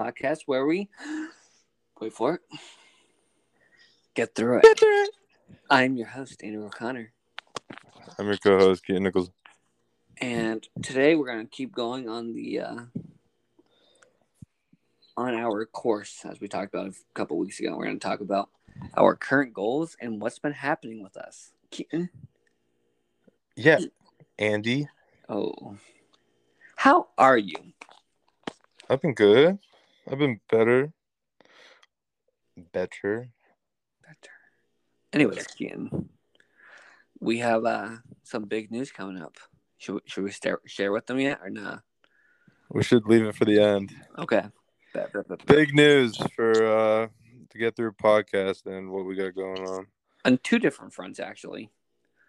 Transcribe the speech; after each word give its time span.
podcast 0.00 0.40
where 0.46 0.64
we 0.64 0.88
wait 2.00 2.12
for 2.14 2.36
it, 2.36 2.40
get 4.14 4.34
through 4.34 4.56
it. 4.58 4.62
Get 4.62 4.78
through 4.78 5.04
it. 5.04 5.10
I'm 5.68 5.94
your 5.94 6.06
host, 6.06 6.42
Andrew 6.42 6.64
O'Connor, 6.64 7.12
I'm 8.18 8.26
your 8.26 8.38
co-host, 8.38 8.82
Keaton 8.86 9.02
Nichols. 9.02 9.30
and 10.18 10.66
today 10.82 11.16
we're 11.16 11.26
gonna 11.26 11.44
keep 11.44 11.74
going 11.74 12.08
on 12.08 12.32
the 12.32 12.60
uh, 12.60 12.76
on 15.18 15.34
our 15.34 15.66
course 15.66 16.24
as 16.24 16.40
we 16.40 16.48
talked 16.48 16.72
about 16.72 16.88
a 16.88 16.94
couple 17.12 17.36
weeks 17.36 17.60
ago. 17.60 17.76
We're 17.76 17.84
gonna 17.84 17.98
talk 17.98 18.20
about 18.20 18.48
our 18.96 19.14
current 19.14 19.52
goals 19.52 19.98
and 20.00 20.18
what's 20.18 20.38
been 20.38 20.52
happening 20.52 21.02
with 21.02 21.18
us. 21.18 21.52
Keaton, 21.70 22.08
Yeah, 23.54 23.80
Andy, 24.38 24.88
oh, 25.28 25.76
how 26.76 27.08
are 27.18 27.36
you? 27.36 27.56
I've 28.88 29.02
been 29.02 29.12
good. 29.14 29.58
I've 30.08 30.18
been 30.18 30.40
better. 30.50 30.92
Better. 32.72 33.30
Better. 34.02 34.32
Anyways, 35.12 35.46
Keaton, 35.48 36.08
we 37.20 37.38
have 37.38 37.64
uh, 37.64 37.96
some 38.22 38.44
big 38.44 38.70
news 38.70 38.92
coming 38.92 39.20
up. 39.20 39.36
Should 39.78 39.94
we, 39.94 40.00
should 40.06 40.24
we 40.24 40.30
start, 40.30 40.62
share 40.66 40.92
with 40.92 41.06
them 41.06 41.18
yet 41.18 41.40
or 41.42 41.50
not? 41.50 41.82
We 42.70 42.82
should 42.82 43.06
leave 43.06 43.24
it 43.24 43.34
for 43.34 43.44
the 43.44 43.60
end. 43.60 43.92
Okay. 44.18 44.42
Bet, 44.94 45.12
bet, 45.12 45.28
bet. 45.28 45.46
Big 45.46 45.74
news 45.74 46.16
for 46.36 46.50
uh 46.50 47.08
to 47.50 47.58
get 47.58 47.74
through 47.74 47.92
podcast 47.92 48.66
and 48.66 48.90
what 48.90 49.04
we 49.04 49.16
got 49.16 49.34
going 49.34 49.66
on. 49.66 49.86
On 50.24 50.38
two 50.38 50.58
different 50.60 50.92
fronts, 50.94 51.18
actually. 51.18 51.70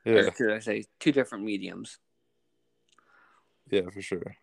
Yeah, 0.05 0.13
Or 0.13 0.35
should 0.35 0.51
I 0.51 0.59
say 0.59 0.85
two 0.99 1.11
different 1.11 1.43
mediums? 1.43 1.99
yeah, 3.69 3.89
for 3.93 4.01
sure. 4.01 4.35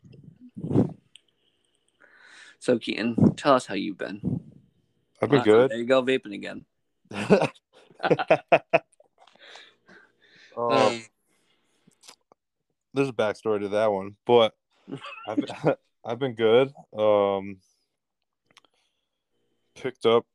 So, 2.59 2.79
Keaton, 2.79 3.35
tell 3.37 3.55
us 3.55 3.67
how 3.67 3.75
you've 3.75 3.99
been. 3.99 4.41
I've 5.23 5.31
been 5.31 5.41
Uh, 5.41 5.45
good. 5.45 5.71
There 5.71 5.79
you 5.79 5.87
go, 5.87 6.03
vaping 6.03 6.35
again. 6.35 6.65
um, 10.57 10.69
Um, 10.71 11.05
there's 12.95 13.09
a 13.09 13.13
backstory 13.13 13.61
to 13.61 13.69
that 13.69 13.93
one, 13.93 14.17
but 14.27 14.55
I've 15.27 15.41
been, 15.41 15.49
I've 16.05 16.19
been 16.19 16.35
good. 16.35 16.73
Um, 16.97 17.59
picked 19.75 20.05
up 20.05 20.27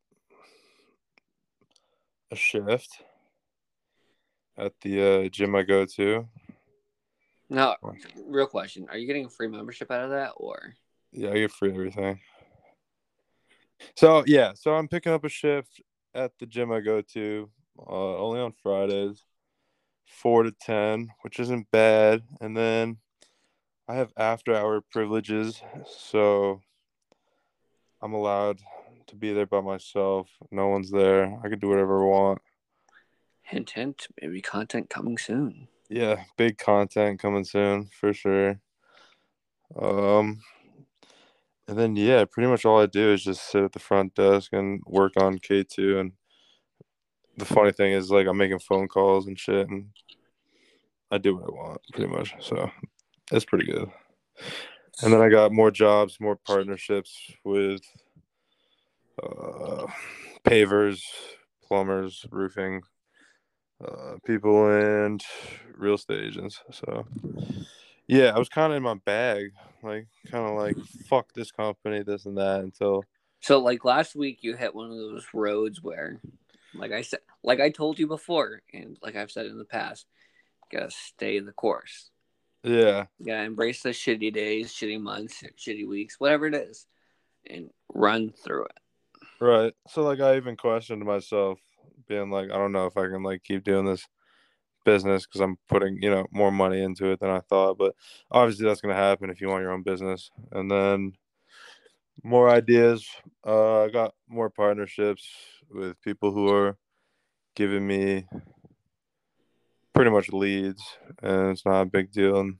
a 2.31 2.35
shift 2.35 3.03
at 4.57 4.73
the 4.81 5.25
uh, 5.25 5.29
gym 5.29 5.55
I 5.55 5.63
go 5.63 5.85
to. 5.85 6.27
now, 7.49 7.75
real 8.25 8.47
question: 8.47 8.87
Are 8.89 8.97
you 8.97 9.07
getting 9.07 9.25
a 9.25 9.29
free 9.29 9.47
membership 9.47 9.91
out 9.91 10.05
of 10.05 10.11
that, 10.11 10.33
or 10.37 10.73
Yeah, 11.13 11.29
I 11.29 11.33
get 11.33 11.51
free 11.51 11.71
everything. 11.71 12.19
So 13.95 14.23
yeah, 14.25 14.53
so 14.55 14.73
I'm 14.73 14.87
picking 14.87 15.13
up 15.13 15.23
a 15.23 15.29
shift 15.29 15.81
at 16.15 16.31
the 16.39 16.45
gym 16.45 16.71
I 16.71 16.79
go 16.79 17.01
to, 17.01 17.49
uh, 17.79 18.17
only 18.17 18.39
on 18.39 18.53
Fridays, 18.63 19.23
four 20.07 20.43
to 20.43 20.51
ten, 20.51 21.09
which 21.21 21.39
isn't 21.39 21.69
bad. 21.71 22.23
And 22.41 22.57
then 22.57 22.97
I 23.87 23.95
have 23.95 24.11
after 24.17 24.55
hour 24.55 24.81
privileges, 24.81 25.61
so 25.87 26.61
I'm 28.01 28.13
allowed 28.13 28.59
to 29.07 29.15
be 29.15 29.33
there 29.33 29.45
by 29.45 29.61
myself. 29.61 30.29
No 30.51 30.67
one's 30.69 30.89
there. 30.89 31.39
I 31.43 31.49
can 31.49 31.59
do 31.59 31.69
whatever 31.69 32.03
I 32.03 32.07
want. 32.07 32.41
hint, 33.43 33.69
hint, 33.71 34.07
maybe 34.21 34.41
content 34.41 34.89
coming 34.89 35.17
soon? 35.17 35.67
Yeah, 35.89 36.23
big 36.37 36.57
content 36.57 37.19
coming 37.19 37.43
soon 37.43 37.89
for 37.99 38.13
sure. 38.13 38.59
Um, 39.79 40.41
and 41.67 41.77
then 41.77 41.95
yeah, 41.95 42.25
pretty 42.25 42.49
much 42.49 42.65
all 42.65 42.81
I 42.81 42.85
do 42.85 43.13
is 43.13 43.23
just 43.23 43.49
sit 43.49 43.63
at 43.63 43.71
the 43.71 43.79
front 43.79 44.15
desk 44.15 44.53
and 44.53 44.81
work 44.85 45.13
on 45.17 45.39
K 45.39 45.63
two. 45.63 45.99
And 45.99 46.11
the 47.37 47.45
funny 47.45 47.71
thing 47.71 47.93
is, 47.93 48.11
like, 48.11 48.27
I'm 48.27 48.37
making 48.37 48.59
phone 48.59 48.87
calls 48.87 49.27
and 49.27 49.39
shit, 49.39 49.67
and 49.67 49.87
I 51.09 51.17
do 51.17 51.35
what 51.35 51.45
I 51.45 51.51
want 51.51 51.81
pretty 51.93 52.11
much. 52.11 52.35
So 52.39 52.69
it's 53.31 53.45
pretty 53.45 53.65
good. 53.65 53.89
And 55.01 55.11
then 55.11 55.21
I 55.21 55.29
got 55.29 55.51
more 55.51 55.71
jobs, 55.71 56.19
more 56.19 56.35
partnerships 56.35 57.31
with 57.43 57.81
uh, 59.21 59.87
pavers, 60.43 61.01
plumbers, 61.63 62.25
roofing, 62.29 62.83
uh, 63.83 64.17
people 64.25 64.69
and 64.71 65.23
real 65.75 65.95
estate 65.95 66.23
agents. 66.23 66.61
So, 66.71 67.05
yeah, 68.07 68.31
I 68.35 68.39
was 68.39 68.49
kind 68.49 68.71
of 68.73 68.77
in 68.77 68.83
my 68.83 68.95
bag, 69.05 69.51
like 69.81 70.07
kind 70.29 70.47
of 70.47 70.55
like 70.55 70.77
fuck 71.09 71.33
this 71.33 71.51
company, 71.51 72.03
this 72.03 72.25
and 72.25 72.37
that, 72.37 72.61
until 72.61 73.03
So, 73.41 73.59
like 73.59 73.85
last 73.85 74.15
week, 74.15 74.39
you 74.41 74.55
hit 74.55 74.75
one 74.75 74.91
of 74.91 74.97
those 74.97 75.25
roads 75.33 75.81
where, 75.81 76.19
like 76.73 76.91
I 76.91 77.01
said, 77.01 77.19
like 77.43 77.59
I 77.59 77.69
told 77.69 77.99
you 77.99 78.07
before, 78.07 78.61
and 78.73 78.97
like 79.01 79.15
I've 79.15 79.31
said 79.31 79.45
in 79.45 79.57
the 79.57 79.65
past, 79.65 80.05
you 80.71 80.79
gotta 80.79 80.91
stay 80.91 81.39
the 81.39 81.51
course. 81.51 82.09
yeah, 82.63 83.05
You 83.19 83.25
gotta 83.27 83.43
embrace 83.43 83.83
the 83.83 83.89
shitty 83.89 84.33
days, 84.33 84.73
shitty 84.73 84.99
months, 84.99 85.43
shitty 85.57 85.87
weeks, 85.87 86.19
whatever 86.19 86.45
it 86.47 86.55
is, 86.55 86.85
and 87.49 87.69
run 87.93 88.31
through 88.31 88.65
it. 88.65 88.79
right. 89.39 89.73
So 89.87 90.03
like 90.03 90.19
I 90.19 90.37
even 90.37 90.57
questioned 90.57 91.03
myself, 91.03 91.59
being 92.07 92.29
like, 92.29 92.51
I 92.51 92.57
don't 92.57 92.71
know 92.71 92.85
if 92.85 92.97
I 92.97 93.07
can 93.07 93.23
like 93.23 93.43
keep 93.43 93.63
doing 93.63 93.85
this 93.85 94.05
business 94.83 95.25
because 95.25 95.41
I'm 95.41 95.57
putting 95.67 96.01
you 96.01 96.09
know 96.09 96.27
more 96.31 96.51
money 96.51 96.81
into 96.81 97.11
it 97.11 97.19
than 97.19 97.29
I 97.29 97.39
thought, 97.41 97.77
but 97.77 97.95
obviously 98.31 98.65
that's 98.65 98.81
gonna 98.81 98.95
happen 98.95 99.29
if 99.29 99.41
you 99.41 99.47
want 99.47 99.63
your 99.63 99.71
own 99.71 99.83
business, 99.83 100.31
and 100.51 100.69
then 100.69 101.13
more 102.23 102.49
ideas. 102.49 103.07
Uh, 103.45 103.83
I 103.83 103.89
got 103.89 104.13
more 104.27 104.49
partnerships 104.49 105.27
with 105.69 105.99
people 106.01 106.31
who 106.31 106.53
are 106.53 106.77
giving 107.55 107.85
me 107.85 108.25
pretty 109.93 110.11
much 110.11 110.29
leads, 110.29 110.83
and 111.21 111.51
it's 111.51 111.65
not 111.65 111.81
a 111.81 111.85
big 111.85 112.11
deal. 112.11 112.39
And 112.39 112.57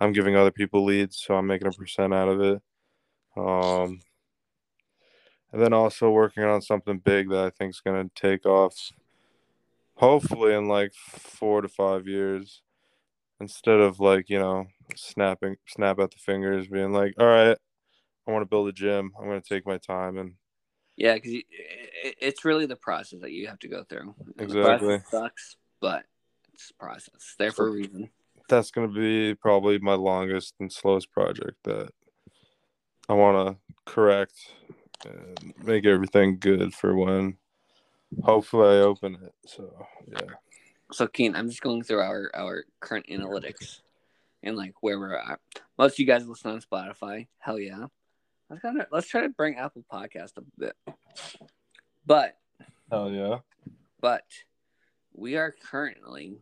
I'm 0.00 0.12
giving 0.12 0.36
other 0.36 0.50
people 0.50 0.84
leads, 0.84 1.18
so 1.18 1.34
I'm 1.34 1.46
making 1.46 1.68
a 1.68 1.72
percent 1.72 2.14
out 2.14 2.28
of 2.28 2.40
it. 2.40 2.62
Um, 3.36 4.00
and 5.52 5.62
then 5.62 5.72
also 5.72 6.10
working 6.10 6.44
on 6.44 6.62
something 6.62 6.98
big 6.98 7.30
that 7.30 7.44
I 7.44 7.50
think 7.50 7.70
is 7.70 7.80
going 7.80 8.08
to 8.08 8.10
take 8.14 8.46
off, 8.46 8.74
hopefully 9.96 10.54
in 10.54 10.68
like 10.68 10.92
four 10.94 11.60
to 11.60 11.68
five 11.68 12.06
years, 12.06 12.62
instead 13.40 13.80
of 13.80 14.00
like 14.00 14.28
you 14.28 14.38
know 14.38 14.66
snapping 14.94 15.56
snap 15.66 15.98
at 15.98 16.10
the 16.10 16.18
fingers, 16.18 16.68
being 16.68 16.92
like, 16.92 17.14
all 17.18 17.26
right, 17.26 17.56
I 18.26 18.30
want 18.30 18.42
to 18.42 18.48
build 18.48 18.68
a 18.68 18.72
gym. 18.72 19.12
I'm 19.18 19.26
going 19.26 19.40
to 19.40 19.48
take 19.48 19.66
my 19.66 19.78
time 19.78 20.18
and 20.18 20.34
Yeah, 20.96 21.14
because 21.14 21.42
it's 22.20 22.44
really 22.44 22.66
the 22.66 22.76
process 22.76 23.20
that 23.20 23.32
you 23.32 23.48
have 23.48 23.58
to 23.60 23.68
go 23.68 23.84
through. 23.84 24.14
Exactly. 24.38 25.00
sucks, 25.10 25.56
but 25.80 26.04
it's 26.54 26.72
process. 26.72 27.34
There 27.38 27.52
for 27.52 27.68
a 27.68 27.70
reason. 27.70 28.10
that's 28.48 28.70
going 28.70 28.92
to 28.92 28.94
be 28.94 29.34
probably 29.34 29.78
my 29.78 29.94
longest 29.94 30.54
and 30.60 30.72
slowest 30.72 31.12
project 31.12 31.56
that 31.64 31.90
I 33.08 33.14
want 33.14 33.56
to 33.56 33.74
correct 33.84 34.34
and 35.04 35.54
make 35.62 35.86
everything 35.86 36.38
good 36.38 36.74
for 36.74 36.96
when 36.96 37.36
hopefully 38.22 38.78
I 38.78 38.80
open 38.80 39.18
it. 39.22 39.34
So, 39.46 39.86
yeah. 40.10 40.20
So, 40.92 41.06
Keen, 41.06 41.34
I'm 41.34 41.48
just 41.48 41.62
going 41.62 41.82
through 41.82 42.00
our 42.00 42.30
our 42.34 42.64
current 42.80 43.06
analytics 43.10 43.80
and 44.42 44.56
like 44.56 44.74
where 44.80 44.98
we're 44.98 45.16
at. 45.16 45.40
Most 45.78 45.94
of 45.94 45.98
you 45.98 46.06
guys 46.06 46.26
listen 46.26 46.52
on 46.52 46.60
Spotify. 46.60 47.26
Hell 47.38 47.58
yeah. 47.58 47.86
Let's 48.48 48.62
kind 48.62 48.80
of 48.80 48.86
let's 48.92 49.08
try 49.08 49.22
to 49.22 49.28
bring 49.28 49.56
Apple 49.56 49.84
Podcast 49.92 50.38
up 50.38 50.44
a 50.56 50.60
bit. 50.60 50.76
But 52.06 52.36
Hell 52.90 53.10
yeah. 53.10 53.38
but 54.00 54.24
we 55.12 55.36
are 55.36 55.52
currently, 55.70 56.36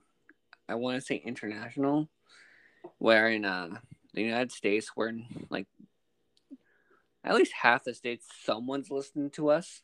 I 0.69 0.75
want 0.75 0.97
to 0.97 1.01
say 1.01 1.17
international. 1.17 2.09
Where 2.99 3.29
in 3.29 3.47
uh, 3.47 3.79
the 4.13 4.23
United 4.23 4.53
States, 4.53 4.91
we're 4.95 5.09
in 5.09 5.25
like 5.49 5.67
at 7.25 7.35
least 7.35 7.55
half 7.55 7.85
the 7.85 7.95
states, 7.95 8.27
someone's 8.43 8.91
listening 8.91 9.31
to 9.31 9.49
us. 9.49 9.81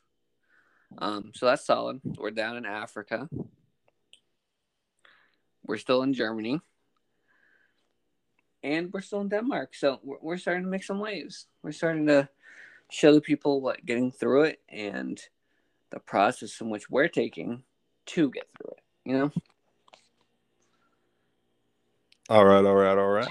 Um, 0.97 1.31
so 1.33 1.45
that's 1.45 1.65
solid. 1.65 2.01
We're 2.03 2.31
down 2.31 2.57
in 2.57 2.65
Africa. 2.65 3.29
We're 5.65 5.77
still 5.77 6.03
in 6.03 6.13
Germany. 6.13 6.59
And 8.63 8.91
we're 8.93 9.01
still 9.01 9.21
in 9.21 9.29
Denmark. 9.29 9.73
So 9.75 9.99
we're, 10.03 10.17
we're 10.21 10.37
starting 10.37 10.63
to 10.63 10.69
make 10.69 10.83
some 10.83 10.99
waves. 10.99 11.47
We're 11.63 11.71
starting 11.71 12.07
to 12.07 12.29
show 12.89 13.13
the 13.13 13.21
people 13.21 13.61
what 13.61 13.85
getting 13.85 14.11
through 14.11 14.43
it 14.43 14.59
and 14.69 15.19
the 15.91 15.99
process 15.99 16.59
in 16.61 16.69
which 16.69 16.89
we're 16.89 17.07
taking 17.07 17.63
to 18.07 18.29
get 18.29 18.47
through 18.57 18.71
it. 18.71 18.83
You 19.05 19.17
know? 19.17 19.31
All 22.29 22.45
right, 22.45 22.63
all 22.63 22.75
right, 22.75 22.97
all 22.97 23.09
right. 23.09 23.27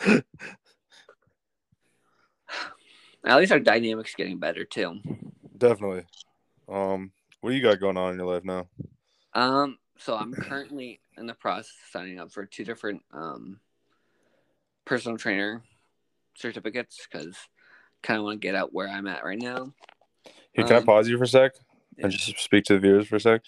At 3.28 3.36
least 3.36 3.52
our 3.52 3.60
dynamics 3.60 4.14
getting 4.16 4.38
better 4.38 4.64
too. 4.64 5.00
Definitely. 5.56 6.04
Um, 6.68 7.12
what 7.40 7.50
do 7.50 7.56
you 7.56 7.62
got 7.62 7.78
going 7.78 7.98
on 7.98 8.12
in 8.12 8.18
your 8.18 8.26
life 8.32 8.42
now? 8.42 8.68
Um, 9.34 9.78
so 9.98 10.16
I'm 10.16 10.32
currently 10.32 11.00
in 11.18 11.26
the 11.26 11.34
process 11.34 11.70
of 11.84 11.90
signing 11.92 12.18
up 12.18 12.32
for 12.32 12.46
two 12.46 12.64
different 12.64 13.02
um 13.12 13.60
personal 14.86 15.18
trainer 15.18 15.62
certificates 16.34 17.06
because 17.06 17.36
kind 18.02 18.18
of 18.18 18.24
want 18.24 18.40
to 18.40 18.46
get 18.46 18.54
out 18.54 18.72
where 18.72 18.88
I'm 18.88 19.06
at 19.06 19.24
right 19.24 19.38
now. 19.38 19.74
Here, 20.52 20.64
can 20.64 20.76
I 20.76 20.78
Um, 20.78 20.86
pause 20.86 21.08
you 21.08 21.18
for 21.18 21.24
a 21.24 21.28
sec 21.28 21.52
yeah. 21.96 22.04
and 22.04 22.12
just 22.12 22.38
speak 22.38 22.64
to 22.64 22.74
the 22.74 22.80
viewers 22.80 23.06
for 23.08 23.16
a 23.16 23.20
sec? 23.20 23.42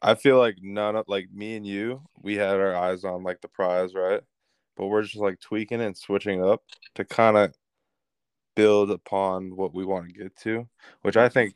I 0.00 0.14
feel 0.14 0.38
like 0.38 0.56
none 0.62 0.96
of 0.96 1.04
like 1.08 1.30
me 1.32 1.56
and 1.56 1.66
you, 1.66 2.02
we 2.22 2.36
had 2.36 2.56
our 2.56 2.74
eyes 2.74 3.04
on 3.04 3.22
like 3.22 3.40
the 3.42 3.48
prize, 3.48 3.94
right? 3.94 4.22
But 4.76 4.86
we're 4.86 5.02
just 5.02 5.16
like 5.16 5.40
tweaking 5.40 5.82
and 5.82 5.96
switching 5.96 6.42
up 6.42 6.62
to 6.94 7.04
kind 7.04 7.36
of 7.36 7.54
build 8.54 8.90
upon 8.90 9.56
what 9.56 9.74
we 9.74 9.84
want 9.84 10.08
to 10.08 10.12
get 10.12 10.36
to, 10.36 10.68
which 11.02 11.16
I 11.16 11.28
think 11.28 11.54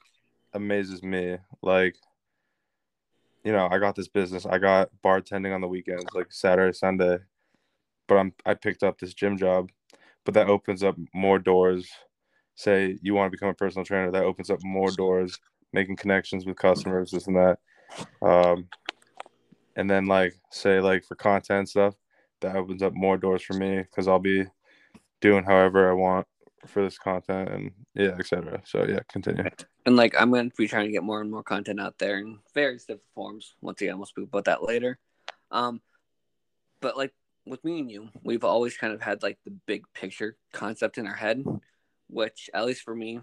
amazes 0.53 1.03
me. 1.03 1.37
Like, 1.63 1.97
you 3.45 3.53
know, 3.53 3.69
I 3.71 3.79
got 3.79 3.95
this 3.95 4.09
business. 4.09 4.47
I 4.47 4.59
got 4.59 4.91
bartending 5.05 5.55
on 5.55 5.61
the 5.61 5.69
weekends, 5.69 6.07
like 6.15 6.33
Saturday, 6.33 6.73
Sunday. 6.73 7.19
But 8.09 8.17
I'm 8.17 8.33
I 8.45 8.55
picked 8.55 8.83
up 8.83 8.99
this 8.99 9.15
gym 9.15 9.37
job, 9.37 9.71
but 10.25 10.35
that 10.35 10.49
opens 10.49 10.83
up 10.83 10.97
more 11.15 11.39
doors. 11.39 11.89
Say 12.55 12.99
you 13.03 13.15
want 13.15 13.31
to 13.31 13.37
become 13.37 13.49
a 13.49 13.55
personal 13.55 13.85
trainer, 13.85 14.11
that 14.11 14.25
opens 14.25 14.51
up 14.51 14.63
more 14.63 14.91
doors, 14.91 15.39
making 15.73 15.97
connections 15.97 16.47
with 16.47 16.57
customers, 16.57 17.11
this 17.11 17.27
and 17.27 17.37
that. 17.37 17.59
Um, 18.23 18.69
and 19.77 19.91
then 19.91 20.07
like 20.07 20.35
say 20.51 20.81
like 20.81 21.05
for 21.05 21.17
content 21.17 21.69
stuff, 21.69 21.95
that 22.41 22.57
opens 22.57 22.83
up 22.83 22.95
more 22.95 23.19
doors 23.19 23.43
for 23.43 23.55
me 23.55 23.79
because 23.79 24.09
I'll 24.09 24.19
be 24.19 24.47
doing 25.21 25.45
however 25.45 25.91
I 25.91 25.95
want 25.95 26.27
for 26.67 26.83
this 26.83 26.99
content 26.99 27.49
and 27.51 27.71
yeah, 27.95 28.17
etc. 28.19 28.63
So 28.65 28.85
yeah, 28.89 29.01
continue. 29.11 29.45
And 29.85 29.97
like 29.97 30.15
I'm 30.19 30.33
to 30.33 30.51
be 30.57 30.69
trying 30.69 30.87
to 30.87 30.93
get 30.93 31.03
more 31.03 31.21
and 31.21 31.31
more 31.31 31.43
content 31.43 31.81
out 31.81 31.99
there 31.99 32.19
in 32.19 32.39
various 32.55 32.85
different 32.85 33.03
forms. 33.15 33.55
Once 33.61 33.81
again, 33.81 33.97
we'll 33.97 34.07
speak 34.07 34.29
about 34.29 34.45
that 34.45 34.63
later. 34.63 34.99
Um, 35.51 35.81
but 36.81 36.97
like 36.97 37.13
with 37.47 37.65
me 37.65 37.81
and 37.81 37.91
you, 37.91 38.09
we've 38.23 38.45
always 38.45 38.77
kind 38.77 38.93
of 38.93 39.01
had 39.01 39.23
like 39.23 39.39
the 39.45 39.51
big 39.51 39.85
picture 39.95 40.37
concept 40.53 40.99
in 40.99 41.07
our 41.07 41.15
head, 41.15 41.45
which 42.09 42.51
at 42.53 42.67
least 42.67 42.83
for 42.83 42.95
me 42.95 43.21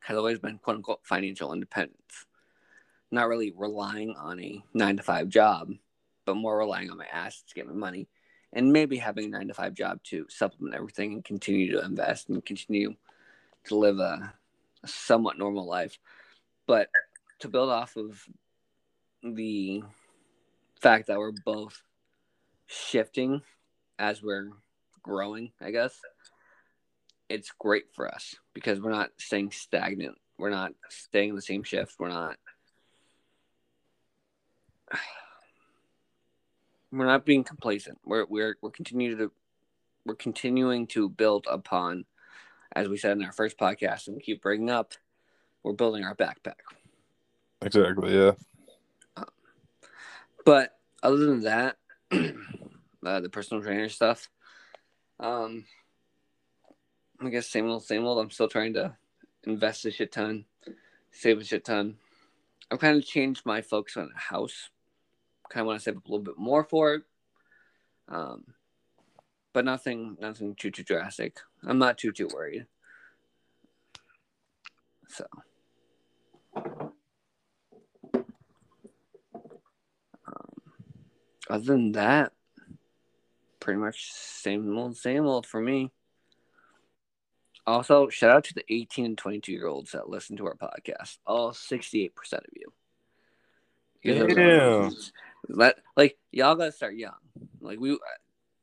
has 0.00 0.16
always 0.16 0.38
been 0.38 0.58
quote 0.58 0.76
unquote 0.76 1.00
financial 1.04 1.52
independence. 1.52 2.26
Not 3.10 3.28
really 3.28 3.52
relying 3.54 4.16
on 4.16 4.40
a 4.40 4.62
nine 4.72 4.96
to 4.96 5.02
five 5.02 5.28
job, 5.28 5.70
but 6.24 6.36
more 6.36 6.58
relying 6.58 6.90
on 6.90 6.96
my 6.96 7.06
assets 7.12 7.44
to 7.48 7.54
get 7.54 7.66
my 7.66 7.74
money, 7.74 8.08
and 8.52 8.72
maybe 8.72 8.96
having 8.96 9.26
a 9.26 9.28
nine 9.28 9.48
to 9.48 9.54
five 9.54 9.74
job 9.74 10.02
to 10.04 10.26
supplement 10.28 10.74
everything 10.74 11.14
and 11.14 11.24
continue 11.24 11.72
to 11.72 11.84
invest 11.84 12.28
and 12.28 12.44
continue 12.44 12.94
to 13.64 13.76
live 13.76 13.98
a, 13.98 14.32
a 14.82 14.88
somewhat 14.88 15.38
normal 15.38 15.66
life. 15.66 15.98
But 16.66 16.88
to 17.40 17.48
build 17.48 17.70
off 17.70 17.96
of 17.96 18.22
the 19.22 19.82
fact 20.80 21.06
that 21.06 21.18
we're 21.18 21.32
both 21.44 21.82
shifting 22.66 23.42
as 23.98 24.22
we're 24.22 24.50
growing, 25.02 25.52
I 25.60 25.70
guess, 25.70 25.98
it's 27.28 27.52
great 27.58 27.94
for 27.94 28.12
us 28.12 28.34
because 28.52 28.80
we're 28.80 28.90
not 28.90 29.10
staying 29.16 29.52
stagnant. 29.52 30.18
We're 30.38 30.50
not 30.50 30.72
staying 30.88 31.30
in 31.30 31.36
the 31.36 31.42
same 31.42 31.62
shift. 31.62 31.94
We're 31.98 32.08
not 32.08 32.36
we're 36.92 37.06
not 37.06 37.24
being 37.24 37.44
complacent. 37.44 37.98
We're 38.04 38.26
we're 38.26 38.56
we're 38.60 38.70
continuing 38.70 39.18
to 39.18 39.32
we're 40.04 40.14
continuing 40.14 40.86
to 40.88 41.08
build 41.08 41.46
upon, 41.48 42.04
as 42.74 42.88
we 42.88 42.96
said 42.96 43.16
in 43.16 43.24
our 43.24 43.32
first 43.32 43.58
podcast, 43.58 44.06
and 44.06 44.16
we 44.16 44.22
keep 44.22 44.42
bringing 44.42 44.70
up. 44.70 44.92
We're 45.62 45.72
building 45.72 46.04
our 46.04 46.14
backpack. 46.14 46.56
Exactly. 47.60 48.14
Yeah. 48.14 48.32
But 50.44 50.76
other 51.02 51.18
than 51.18 51.42
that, 51.42 51.76
uh, 52.12 53.20
the 53.20 53.28
personal 53.30 53.62
trainer 53.62 53.88
stuff, 53.88 54.28
um, 55.20 55.64
I 57.20 57.28
guess 57.28 57.46
same 57.46 57.68
old, 57.68 57.84
same 57.84 58.04
old. 58.04 58.18
I'm 58.18 58.30
still 58.30 58.48
trying 58.48 58.74
to 58.74 58.96
invest 59.44 59.86
a 59.86 59.92
shit 59.92 60.10
ton, 60.10 60.44
save 61.12 61.38
a 61.38 61.44
shit 61.44 61.64
ton. 61.64 61.96
I've 62.70 62.80
kind 62.80 62.96
of 62.96 63.06
changed 63.06 63.46
my 63.46 63.62
focus 63.62 63.96
on 63.96 64.10
a 64.14 64.18
house. 64.18 64.70
Kind 65.52 65.62
of 65.62 65.66
want 65.66 65.80
to 65.80 65.84
save 65.84 65.98
up 65.98 66.06
a 66.06 66.10
little 66.10 66.24
bit 66.24 66.38
more 66.38 66.64
for 66.64 66.94
it. 66.94 67.02
Um, 68.08 68.44
but 69.52 69.66
nothing, 69.66 70.16
nothing 70.18 70.54
too 70.54 70.70
too 70.70 70.82
drastic. 70.82 71.36
I'm 71.62 71.78
not 71.78 71.98
too 71.98 72.12
too 72.12 72.28
worried. 72.32 72.66
So. 75.08 75.26
other 81.52 81.64
than 81.64 81.92
that, 81.92 82.32
pretty 83.60 83.78
much 83.78 84.10
same 84.10 84.76
old, 84.76 84.96
same 84.96 85.26
old 85.26 85.46
for 85.46 85.60
me. 85.60 85.90
Also, 87.66 88.08
shout 88.08 88.30
out 88.30 88.44
to 88.44 88.54
the 88.54 88.64
18 88.70 89.04
and 89.04 89.18
22 89.18 89.52
year 89.52 89.66
olds 89.66 89.92
that 89.92 90.08
listen 90.08 90.36
to 90.38 90.46
our 90.46 90.56
podcast. 90.56 91.18
All 91.26 91.52
68% 91.52 92.10
of 92.32 92.44
you. 92.54 92.72
You 94.02 94.14
guys 94.14 94.22
are 94.22 94.28
Damn. 94.28 94.90
Let 95.48 95.76
like 95.96 96.18
y'all 96.30 96.54
gotta 96.54 96.72
start 96.72 96.94
young. 96.94 97.14
Like 97.60 97.80
we, 97.80 97.98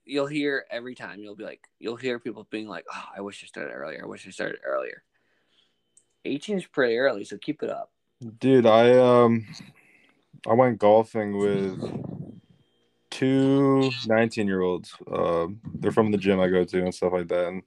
you'll 0.06 0.28
hear 0.28 0.66
every 0.72 0.96
time. 0.96 1.20
You'll 1.20 1.36
be 1.36 1.44
like, 1.44 1.62
you'll 1.80 1.96
hear 1.96 2.20
people 2.20 2.48
being 2.50 2.68
like, 2.68 2.86
"Oh, 2.92 3.06
I 3.18 3.22
wish 3.22 3.44
I 3.44 3.48
started 3.48 3.72
earlier. 3.72 4.02
I 4.04 4.08
wish 4.08 4.28
I 4.28 4.32
started 4.32 4.60
earlier." 4.66 5.04
18 6.26 6.58
is 6.58 6.66
pretty 6.66 6.98
early, 6.98 7.24
so 7.24 7.38
keep 7.38 7.64
it 7.64 7.70
up. 7.70 7.92
Dude, 8.40 8.66
I 8.66 8.98
um 8.98 9.46
I 10.48 10.54
went 10.54 10.80
golfing 10.80 11.38
with 11.38 11.80
two 13.10 13.92
19 14.08 14.48
year 14.48 14.62
olds. 14.62 14.96
Uh, 15.12 15.48
they're 15.76 15.92
from 15.92 16.12
the 16.12 16.18
gym 16.18 16.40
I 16.40 16.48
go 16.48 16.64
to 16.64 16.84
and 16.84 16.94
stuff 16.94 17.14
like 17.14 17.28
that. 17.28 17.48
And 17.48 17.64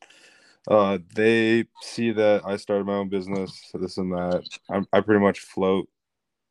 uh, 0.69 0.99
they 1.15 1.67
see 1.83 2.13
that 2.13 2.43
I 2.45 2.57
started 2.57 2.87
my 2.87 2.95
own 2.95 3.09
business, 3.09 3.71
this 3.75 3.99
and 3.99 4.13
that. 4.13 4.43
I, 4.71 4.83
I 4.93 5.01
pretty 5.01 5.21
much 5.21 5.41
float. 5.41 5.89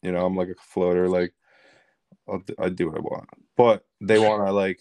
You 0.01 0.11
know, 0.11 0.25
I'm 0.25 0.35
like 0.35 0.49
a 0.49 0.55
floater. 0.55 1.07
Like, 1.07 1.33
I'll, 2.31 2.43
I 2.59 2.69
do 2.69 2.87
what 2.87 2.97
I 2.97 3.01
want. 3.01 3.29
But 3.57 3.85
they 3.99 4.19
want 4.19 4.45
to 4.45 4.51
like 4.51 4.79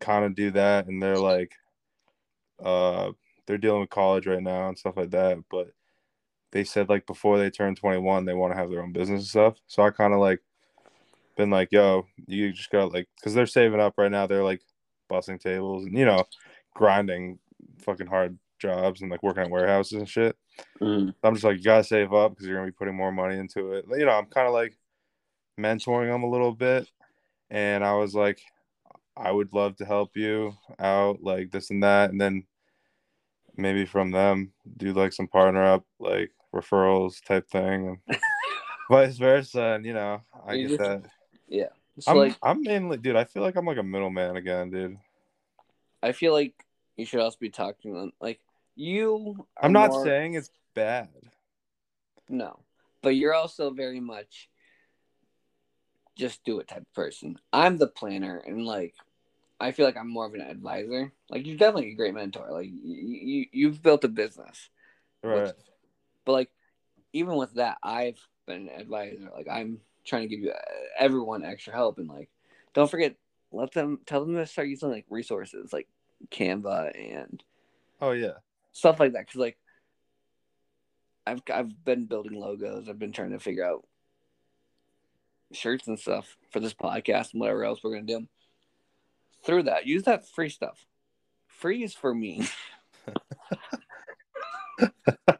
kind 0.00 0.24
of 0.24 0.34
do 0.34 0.50
that. 0.52 0.86
And 0.86 1.02
they're 1.02 1.18
like, 1.18 1.52
uh, 2.62 3.12
they're 3.46 3.58
dealing 3.58 3.80
with 3.80 3.90
college 3.90 4.26
right 4.26 4.42
now 4.42 4.68
and 4.68 4.78
stuff 4.78 4.96
like 4.96 5.10
that. 5.10 5.38
But 5.50 5.72
they 6.52 6.64
said 6.64 6.88
like 6.88 7.06
before 7.06 7.38
they 7.38 7.50
turn 7.50 7.74
21, 7.74 8.24
they 8.24 8.34
want 8.34 8.52
to 8.52 8.58
have 8.58 8.70
their 8.70 8.82
own 8.82 8.92
business 8.92 9.20
and 9.20 9.28
stuff. 9.28 9.56
So 9.66 9.82
I 9.82 9.90
kind 9.90 10.12
of 10.12 10.20
like 10.20 10.40
been 11.36 11.50
like, 11.50 11.68
yo, 11.72 12.06
you 12.26 12.52
just 12.52 12.70
got 12.70 12.92
like, 12.92 13.08
because 13.16 13.34
they're 13.34 13.46
saving 13.46 13.80
up 13.80 13.94
right 13.96 14.10
now. 14.10 14.26
They're 14.26 14.44
like 14.44 14.62
busting 15.08 15.38
tables 15.38 15.84
and, 15.84 15.96
you 15.96 16.04
know, 16.04 16.24
grinding 16.74 17.38
fucking 17.78 18.06
hard 18.06 18.38
jobs 18.58 19.02
and 19.02 19.10
like 19.10 19.22
working 19.22 19.42
at 19.42 19.50
warehouses 19.50 19.98
and 19.98 20.08
shit. 20.08 20.36
Mm. 20.80 21.14
I'm 21.22 21.34
just 21.34 21.44
like, 21.44 21.56
you 21.56 21.64
gotta 21.64 21.84
save 21.84 22.12
up 22.12 22.32
because 22.32 22.46
you're 22.46 22.56
gonna 22.56 22.70
be 22.70 22.76
putting 22.76 22.94
more 22.94 23.12
money 23.12 23.38
into 23.38 23.72
it. 23.72 23.84
You 23.90 24.06
know, 24.06 24.12
I'm 24.12 24.26
kind 24.26 24.46
of 24.46 24.52
like 24.52 24.76
mentoring 25.58 26.10
them 26.12 26.22
a 26.22 26.30
little 26.30 26.52
bit. 26.52 26.88
And 27.50 27.84
I 27.84 27.94
was 27.94 28.14
like, 28.14 28.40
I 29.16 29.30
would 29.30 29.52
love 29.52 29.76
to 29.76 29.84
help 29.84 30.16
you 30.16 30.56
out, 30.78 31.22
like 31.22 31.50
this 31.50 31.70
and 31.70 31.82
that. 31.82 32.10
And 32.10 32.20
then 32.20 32.44
maybe 33.56 33.84
from 33.84 34.10
them, 34.10 34.52
do 34.76 34.92
like 34.92 35.12
some 35.12 35.28
partner 35.28 35.62
up, 35.64 35.84
like 35.98 36.30
referrals 36.54 37.22
type 37.24 37.48
thing, 37.48 37.98
and 38.08 38.18
vice 38.90 39.18
versa. 39.18 39.60
And, 39.76 39.84
you 39.84 39.92
know, 39.94 40.22
I 40.46 40.54
You 40.54 40.68
get 40.68 40.78
just- 40.78 40.90
that. 40.90 41.10
Yeah. 41.48 41.68
So 42.00 42.10
I'm, 42.12 42.16
like, 42.16 42.36
I'm 42.42 42.62
mainly, 42.62 42.96
dude. 42.96 43.16
I 43.16 43.24
feel 43.24 43.42
like 43.42 43.54
I'm 43.54 43.66
like 43.66 43.76
a 43.76 43.82
middleman 43.82 44.36
again, 44.36 44.70
dude. 44.70 44.96
I 46.02 46.12
feel 46.12 46.32
like 46.32 46.54
you 46.96 47.04
should 47.04 47.20
also 47.20 47.36
be 47.38 47.50
talking 47.50 47.92
to 47.92 48.00
them. 48.00 48.12
Like 48.18 48.40
you. 48.76 49.36
are 49.58 49.66
I'm 49.66 49.72
not 49.74 49.90
more- 49.90 50.02
saying 50.02 50.32
it's 50.34 50.50
bad. 50.74 51.10
no, 52.30 52.60
but 53.02 53.10
you're 53.10 53.34
also 53.34 53.70
very 53.70 54.00
much 54.00 54.48
just 56.22 56.44
do 56.44 56.60
it 56.60 56.68
type 56.68 56.82
of 56.82 56.94
person. 56.94 57.38
I'm 57.52 57.76
the 57.78 57.88
planner, 57.88 58.38
and 58.38 58.64
like 58.64 58.94
I 59.60 59.72
feel 59.72 59.86
like 59.86 59.96
I'm 59.96 60.08
more 60.08 60.26
of 60.26 60.34
an 60.34 60.40
advisor. 60.40 61.12
Like 61.30 61.46
you're 61.46 61.56
definitely 61.56 61.92
a 61.92 61.96
great 61.96 62.14
mentor. 62.14 62.48
Like 62.50 62.66
you, 62.66 62.74
you 62.82 63.46
you've 63.52 63.82
built 63.82 64.04
a 64.04 64.08
business, 64.08 64.70
Right. 65.22 65.52
but 66.24 66.32
like 66.32 66.50
even 67.12 67.36
with 67.36 67.54
that, 67.54 67.78
I've 67.82 68.18
been 68.46 68.68
an 68.68 68.80
advisor. 68.80 69.30
Like 69.36 69.48
I'm 69.50 69.80
trying 70.04 70.22
to 70.22 70.28
give 70.28 70.40
you 70.40 70.50
uh, 70.50 70.58
everyone 70.98 71.44
extra 71.44 71.72
help, 71.74 71.98
and 71.98 72.08
like 72.08 72.30
don't 72.74 72.90
forget, 72.90 73.16
let 73.52 73.72
them 73.72 74.00
tell 74.06 74.24
them 74.24 74.34
to 74.36 74.46
start 74.46 74.68
using 74.68 74.90
like 74.90 75.06
resources 75.10 75.72
like 75.72 75.88
Canva 76.30 76.92
and 77.18 77.42
Oh 78.00 78.12
yeah. 78.12 78.38
stuff 78.72 79.00
like 79.00 79.12
that 79.12 79.26
because 79.26 79.40
like 79.40 79.58
I've 81.26 81.42
I've 81.52 81.84
been 81.84 82.06
building 82.06 82.38
logos. 82.38 82.88
I've 82.88 82.98
been 82.98 83.12
trying 83.12 83.30
to 83.32 83.38
figure 83.38 83.64
out 83.66 83.84
shirts 85.54 85.88
and 85.88 85.98
stuff 85.98 86.36
for 86.50 86.60
this 86.60 86.74
podcast 86.74 87.32
and 87.32 87.40
whatever 87.40 87.64
else 87.64 87.80
we're 87.82 87.94
gonna 87.94 88.06
do. 88.06 88.26
Through 89.44 89.64
that, 89.64 89.86
use 89.86 90.04
that 90.04 90.28
free 90.28 90.48
stuff. 90.48 90.86
Free 91.46 91.82
is 91.82 91.94
for 91.94 92.14
me. 92.14 92.46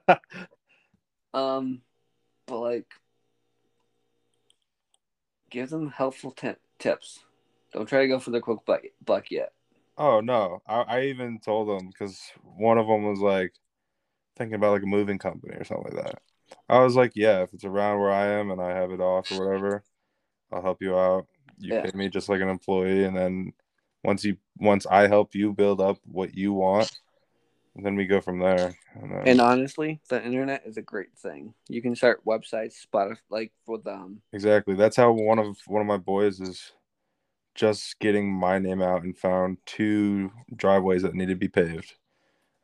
um, 1.35 1.83
but 2.47 2.59
like, 2.59 2.87
give 5.50 5.71
them 5.71 5.90
helpful 5.90 6.33
t- 6.33 6.54
tips. 6.78 7.21
Don't 7.73 7.87
try 7.87 8.00
to 8.00 8.09
go 8.09 8.19
for 8.19 8.31
the 8.31 8.40
quick 8.40 8.64
buck, 8.66 8.83
buck 9.04 9.31
yet. 9.31 9.52
Oh 9.97 10.21
no, 10.21 10.62
I, 10.66 10.81
I 10.81 11.00
even 11.04 11.38
told 11.38 11.69
them 11.69 11.88
because 11.88 12.21
one 12.42 12.78
of 12.78 12.87
them 12.87 13.04
was 13.04 13.21
like 13.21 13.52
thinking 14.37 14.54
about 14.54 14.73
like 14.73 14.83
a 14.83 14.87
moving 14.87 15.19
company 15.19 15.54
or 15.54 15.64
something 15.64 15.95
like 15.95 16.04
that. 16.04 16.23
I 16.69 16.81
was 16.81 16.97
like, 16.97 17.12
yeah, 17.14 17.42
if 17.42 17.52
it's 17.54 17.64
around 17.64 18.00
where 18.00 18.11
I 18.11 18.26
am 18.26 18.50
and 18.50 18.61
I 18.61 18.71
have 18.71 18.90
it 18.90 19.00
off 19.00 19.31
or 19.31 19.47
whatever, 19.47 19.85
I'll 20.53 20.63
help 20.63 20.83
you 20.83 20.97
out. 20.97 21.27
You 21.59 21.73
Yeah. 21.73 21.83
pay 21.83 21.97
me 21.97 22.09
just 22.09 22.29
like 22.29 22.41
an 22.41 22.49
employee, 22.49 23.05
and 23.05 23.17
then 23.17 23.53
once 24.05 24.25
you 24.25 24.37
once 24.59 24.87
I 24.87 25.07
help 25.07 25.35
you 25.35 25.53
build 25.53 25.81
up 25.81 25.99
what 26.05 26.35
you 26.35 26.53
want, 26.53 26.91
then 27.77 27.97
we 27.97 28.07
go 28.07 28.21
from 28.21 28.39
there. 28.39 28.77
And 28.95 29.11
then, 29.11 29.27
And 29.27 29.41
honestly, 29.41 30.01
the 30.09 30.23
internet 30.23 30.63
is 30.67 30.77
a 30.77 30.83
great 30.83 31.17
thing. 31.17 31.55
You 31.69 31.81
can 31.83 31.95
start 31.97 32.25
websites, 32.25 32.85
Spotify, 32.87 33.17
like 33.31 33.53
with 33.67 33.87
um. 33.87 34.21
exactly, 34.33 34.75
that's 34.75 34.97
how 34.97 35.13
one 35.13 35.39
of 35.39 35.57
one 35.67 35.81
of 35.81 35.87
my 35.87 35.97
boys 35.99 36.41
is 36.41 36.73
just 37.55 37.99
getting 37.99 38.33
my 38.33 38.59
name 38.59 38.83
out 38.83 39.03
and 39.03 39.17
found 39.17 39.59
two 39.67 40.33
driveways 40.57 41.03
that 41.03 41.15
need 41.15 41.29
to 41.29 41.35
be 41.37 41.49
paved, 41.49 41.95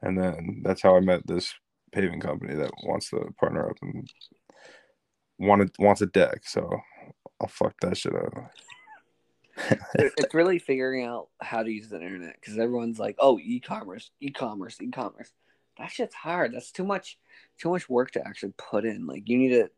and 0.02 0.18
then 0.18 0.62
that's 0.64 0.82
how 0.82 0.96
I 0.96 1.00
met 1.00 1.26
this 1.26 1.54
paving 1.92 2.20
company 2.20 2.54
that 2.54 2.70
wants 2.84 3.10
to 3.10 3.32
partner 3.38 3.70
up 3.70 3.76
and 3.82 4.10
wanted 5.38 5.70
wants 5.78 6.00
a 6.02 6.06
deck. 6.06 6.40
So 6.44 6.80
I'll 7.40 7.48
fuck 7.48 7.74
that 7.80 7.96
shit 7.96 8.14
up. 8.14 8.50
it's 9.94 10.34
really 10.34 10.58
figuring 10.58 11.04
out 11.04 11.28
how 11.40 11.62
to 11.62 11.70
use 11.70 11.88
the 11.88 12.00
internet 12.00 12.36
because 12.40 12.58
everyone's 12.58 12.98
like, 12.98 13.16
"Oh, 13.18 13.38
e-commerce, 13.38 14.10
e-commerce, 14.20 14.76
e-commerce." 14.80 15.32
That 15.78 15.90
shit's 15.90 16.14
hard. 16.14 16.54
That's 16.54 16.72
too 16.72 16.84
much, 16.84 17.18
too 17.58 17.70
much 17.70 17.88
work 17.88 18.12
to 18.12 18.26
actually 18.26 18.52
put 18.56 18.84
in. 18.84 19.06
Like 19.06 19.28
you 19.28 19.38
need 19.38 19.50
to, 19.50 19.70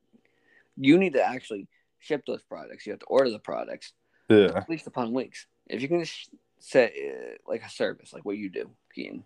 you 0.76 0.99
need 0.99 1.14
to 1.14 1.23
actually 1.23 1.69
ship 1.99 2.25
those 2.26 2.43
products. 2.43 2.87
You 2.87 2.93
have 2.93 3.00
to 3.00 3.07
order 3.07 3.31
the 3.31 3.38
products 3.38 3.93
Yeah, 4.29 4.64
weeks 4.69 4.87
upon 4.87 5.12
weeks. 5.12 5.47
If 5.67 5.83
you 5.83 5.88
can 5.88 6.00
just 6.00 6.31
set 6.59 6.93
uh, 6.93 7.37
like 7.47 7.62
a 7.62 7.71
service, 7.71 8.12
like 8.12 8.25
what 8.25 8.37
you 8.37 8.50
do, 8.50 8.71
Keaton, 8.95 9.25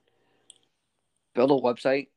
build 1.34 1.50
a 1.50 1.54
website, 1.54 2.08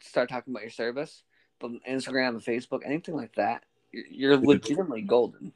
start 0.00 0.28
talking 0.28 0.52
about 0.52 0.62
your 0.62 0.70
service, 0.70 1.22
build 1.58 1.72
an 1.72 1.80
Instagram, 1.88 2.30
and 2.30 2.42
Facebook, 2.42 2.80
anything 2.84 3.16
like 3.16 3.34
that. 3.34 3.64
You're, 3.92 4.36
legitimately 4.36 5.02
golden. 5.02 5.52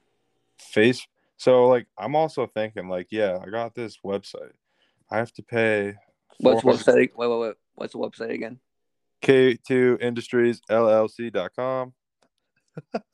face. 0.58 1.06
So 1.36 1.66
like 1.66 1.86
I'm 1.98 2.16
also 2.16 2.46
thinking 2.46 2.88
like, 2.88 3.08
yeah, 3.10 3.38
I 3.44 3.50
got 3.50 3.74
this 3.74 3.98
website. 4.04 4.52
I 5.10 5.18
have 5.18 5.32
to 5.34 5.42
pay 5.42 5.94
What's 6.38 6.62
website? 6.62 7.10
Wait, 7.16 7.28
wait, 7.28 7.40
wait. 7.40 7.54
What's 7.74 7.92
the 7.92 7.98
website 7.98 8.32
again? 8.32 8.58
K2 9.22 10.00
Industries 10.02 10.60
LLC.com. 10.70 11.92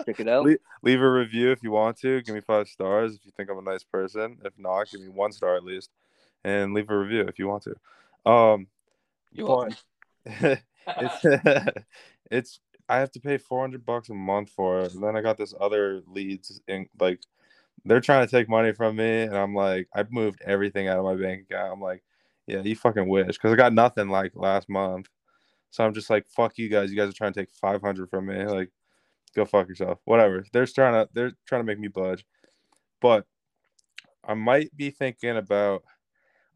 Check 0.06 0.20
it 0.20 0.28
out. 0.28 0.44
Le- 0.44 0.56
leave 0.82 1.00
a 1.00 1.10
review 1.10 1.50
if 1.50 1.62
you 1.62 1.70
want 1.70 1.98
to. 1.98 2.22
Give 2.22 2.34
me 2.34 2.40
five 2.40 2.68
stars 2.68 3.14
if 3.14 3.24
you 3.24 3.32
think 3.36 3.50
I'm 3.50 3.58
a 3.58 3.70
nice 3.70 3.84
person. 3.84 4.38
If 4.44 4.54
not, 4.58 4.90
give 4.90 5.00
me 5.00 5.08
one 5.08 5.32
star 5.32 5.56
at 5.56 5.64
least, 5.64 5.90
and 6.44 6.72
leave 6.72 6.90
a 6.90 6.98
review 6.98 7.22
if 7.22 7.38
you 7.38 7.46
want 7.46 7.64
to. 7.64 8.30
Um, 8.30 8.66
you 9.32 9.46
want? 9.46 9.82
it's 10.24 10.62
it's 12.30 12.60
I 12.90 12.98
have 12.98 13.12
to 13.12 13.20
pay 13.20 13.38
400 13.38 13.86
bucks 13.86 14.10
a 14.10 14.14
month 14.14 14.50
for 14.50 14.80
it. 14.80 14.94
And 14.94 15.02
then 15.02 15.16
I 15.16 15.22
got 15.22 15.38
this 15.38 15.54
other 15.60 16.02
leads 16.08 16.60
in 16.66 16.86
like 16.98 17.20
they're 17.84 18.00
trying 18.00 18.26
to 18.26 18.30
take 18.30 18.48
money 18.48 18.72
from 18.72 18.96
me, 18.96 19.22
and 19.22 19.36
I'm 19.36 19.54
like, 19.54 19.88
I've 19.94 20.12
moved 20.12 20.42
everything 20.44 20.88
out 20.88 20.98
of 20.98 21.04
my 21.04 21.14
bank 21.14 21.46
account. 21.48 21.72
I'm 21.72 21.80
like, 21.80 22.02
yeah, 22.46 22.60
you 22.60 22.76
fucking 22.76 23.08
wish, 23.08 23.28
because 23.28 23.52
I 23.52 23.56
got 23.56 23.72
nothing 23.72 24.08
like 24.08 24.32
last 24.34 24.68
month. 24.68 25.08
So 25.70 25.84
I'm 25.84 25.94
just 25.94 26.10
like, 26.10 26.26
fuck 26.28 26.58
you 26.58 26.68
guys. 26.68 26.90
You 26.90 26.96
guys 26.96 27.08
are 27.08 27.14
trying 27.14 27.32
to 27.32 27.40
take 27.40 27.52
500 27.52 28.10
from 28.10 28.26
me. 28.26 28.44
Like, 28.44 28.70
go 29.36 29.44
fuck 29.44 29.68
yourself. 29.68 30.00
Whatever. 30.04 30.44
They're 30.52 30.66
trying 30.66 30.94
to 30.94 31.08
they're 31.14 31.32
trying 31.46 31.60
to 31.60 31.66
make 31.66 31.78
me 31.78 31.88
budge. 31.88 32.26
But 33.00 33.24
I 34.24 34.34
might 34.34 34.76
be 34.76 34.90
thinking 34.90 35.36
about 35.36 35.84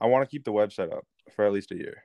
I 0.01 0.07
want 0.07 0.29
to 0.29 0.31
keep 0.31 0.45
the 0.45 0.53
website 0.53 0.93
up 0.93 1.07
for 1.35 1.47
at 1.47 1.53
least 1.53 1.71
a 1.71 1.77
year. 1.77 2.05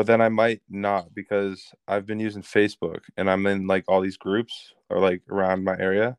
But 0.00 0.06
then 0.06 0.22
I 0.22 0.30
might 0.30 0.62
not 0.70 1.14
because 1.14 1.74
I've 1.86 2.06
been 2.06 2.20
using 2.20 2.40
Facebook 2.40 3.00
and 3.18 3.30
I'm 3.30 3.46
in 3.46 3.66
like 3.66 3.84
all 3.86 4.00
these 4.00 4.16
groups 4.16 4.72
or 4.88 4.98
like 4.98 5.20
around 5.28 5.62
my 5.62 5.76
area. 5.78 6.16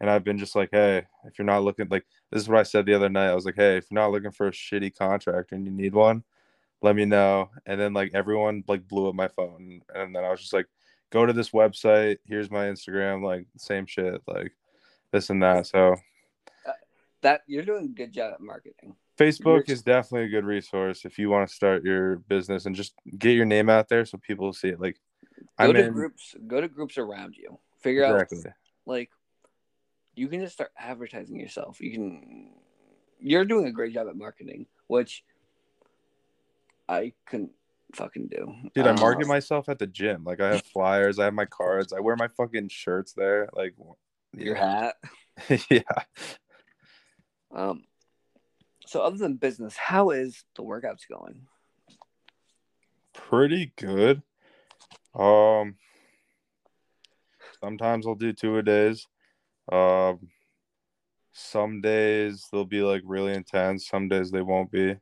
And 0.00 0.08
I've 0.08 0.24
been 0.24 0.38
just 0.38 0.56
like, 0.56 0.70
hey, 0.72 1.04
if 1.26 1.38
you're 1.38 1.44
not 1.44 1.62
looking 1.62 1.88
like 1.90 2.06
this 2.30 2.40
is 2.40 2.48
what 2.48 2.60
I 2.60 2.62
said 2.62 2.86
the 2.86 2.94
other 2.94 3.10
night. 3.10 3.28
I 3.28 3.34
was 3.34 3.44
like, 3.44 3.56
hey, 3.56 3.76
if 3.76 3.84
you're 3.90 4.00
not 4.00 4.12
looking 4.12 4.30
for 4.30 4.48
a 4.48 4.50
shitty 4.50 4.96
contractor 4.96 5.54
and 5.54 5.66
you 5.66 5.70
need 5.70 5.92
one, 5.92 6.24
let 6.80 6.96
me 6.96 7.04
know. 7.04 7.50
And 7.66 7.78
then 7.78 7.92
like 7.92 8.12
everyone 8.14 8.64
like 8.66 8.88
blew 8.88 9.10
up 9.10 9.14
my 9.14 9.28
phone. 9.28 9.82
And 9.94 10.16
then 10.16 10.24
I 10.24 10.30
was 10.30 10.40
just 10.40 10.54
like, 10.54 10.68
go 11.10 11.26
to 11.26 11.34
this 11.34 11.50
website. 11.50 12.16
Here's 12.24 12.50
my 12.50 12.64
Instagram, 12.64 13.22
like 13.22 13.46
same 13.58 13.84
shit, 13.84 14.22
like 14.26 14.52
this 15.10 15.28
and 15.28 15.42
that. 15.42 15.66
So 15.66 15.96
uh, 16.66 16.72
That 17.20 17.42
you're 17.46 17.62
doing 17.62 17.84
a 17.84 17.88
good 17.88 18.14
job 18.14 18.32
at 18.32 18.40
marketing. 18.40 18.96
Facebook 19.22 19.68
is 19.68 19.82
definitely 19.82 20.26
a 20.26 20.30
good 20.30 20.44
resource 20.44 21.04
if 21.04 21.18
you 21.18 21.30
want 21.30 21.48
to 21.48 21.54
start 21.54 21.84
your 21.84 22.16
business 22.16 22.66
and 22.66 22.74
just 22.74 22.94
get 23.18 23.32
your 23.32 23.44
name 23.44 23.68
out 23.68 23.88
there 23.88 24.04
so 24.04 24.18
people 24.18 24.52
see 24.52 24.68
it. 24.68 24.80
Like 24.80 24.98
Go 25.58 25.66
I'm 25.66 25.74
to 25.74 25.84
in 25.86 25.92
groups. 25.92 26.34
Go 26.46 26.60
to 26.60 26.68
groups 26.68 26.98
around 26.98 27.36
you. 27.36 27.58
Figure 27.80 28.04
out 28.04 28.28
like 28.86 29.10
you 30.14 30.28
can 30.28 30.40
just 30.40 30.54
start 30.54 30.70
advertising 30.76 31.38
yourself. 31.38 31.80
You 31.80 31.92
can. 31.92 32.50
You're 33.18 33.44
doing 33.44 33.66
a 33.66 33.72
great 33.72 33.94
job 33.94 34.08
at 34.08 34.16
marketing, 34.16 34.66
which 34.88 35.24
I 36.88 37.12
couldn't 37.26 37.52
fucking 37.94 38.28
do. 38.28 38.54
Dude, 38.74 38.86
I 38.86 38.90
Um, 38.90 39.00
market 39.00 39.26
myself 39.26 39.68
at 39.68 39.78
the 39.78 39.86
gym. 39.86 40.24
Like 40.24 40.40
I 40.40 40.54
have 40.54 40.62
flyers, 40.62 41.18
I 41.18 41.24
have 41.24 41.34
my 41.34 41.44
cards, 41.44 41.92
I 41.92 42.00
wear 42.00 42.16
my 42.16 42.28
fucking 42.28 42.68
shirts 42.68 43.12
there. 43.12 43.48
Like 43.52 43.74
your 44.36 44.54
hat. 44.54 44.96
yeah. 45.70 45.80
Um. 47.54 47.84
So 48.92 49.00
other 49.00 49.16
than 49.16 49.36
business, 49.36 49.74
how 49.74 50.10
is 50.10 50.44
the 50.54 50.62
workouts 50.62 51.08
going? 51.10 51.46
Pretty 53.14 53.72
good. 53.74 54.22
Um 55.14 55.76
sometimes 57.58 58.06
I'll 58.06 58.16
do 58.16 58.34
two 58.34 58.58
a 58.58 58.62
days. 58.62 59.08
Um 59.72 60.28
some 61.32 61.80
days 61.80 62.46
they'll 62.52 62.66
be 62.66 62.82
like 62.82 63.00
really 63.06 63.32
intense, 63.32 63.88
some 63.88 64.10
days 64.10 64.30
they 64.30 64.42
won't 64.42 64.70
be. 64.70 64.96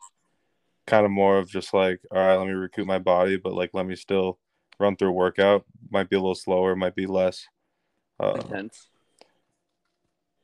Kind 0.87 1.05
of 1.05 1.11
more 1.11 1.39
of 1.39 1.49
just 1.49 1.75
like, 1.75 2.01
all 2.13 2.19
right, 2.25 2.37
let 2.37 2.47
me 2.47 2.53
recoup 2.53 2.87
my 2.87 3.01
body, 3.01 3.39
but 3.39 3.55
like 3.55 3.71
let 3.73 3.87
me 3.87 3.97
still 3.97 4.39
run 4.79 4.95
through 4.95 5.09
a 5.09 5.13
workout. 5.13 5.65
Might 5.91 6.09
be 6.09 6.15
a 6.15 6.21
little 6.21 6.37
slower, 6.37 6.77
might 6.77 6.95
be 6.95 7.07
less 7.07 7.45
uh 8.21 8.35
Intense. 8.37 8.87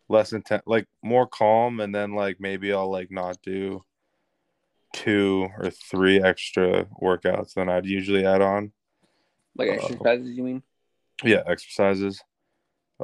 Less 0.09 0.33
intense 0.33 0.63
like 0.67 0.87
more 1.03 1.27
calm 1.27 1.81
and 1.81 1.95
then 1.95 2.15
like 2.15 2.37
maybe 2.39 2.73
I'll 2.73 2.91
like 2.91 3.11
not 3.11 3.39
do 3.43 3.85
two 4.93 5.49
or 5.59 5.71
three 5.71 6.23
extra 6.23 6.87
workouts 7.03 7.55
than 7.55 7.69
I'd 7.69 7.87
usually 7.87 8.25
add 8.25 8.41
on. 8.41 8.73
Like 9.57 9.71
uh, 9.71 9.73
exercises, 9.73 10.37
you 10.37 10.43
mean? 10.43 10.63
yeah 11.25 11.43
exercises 11.47 12.23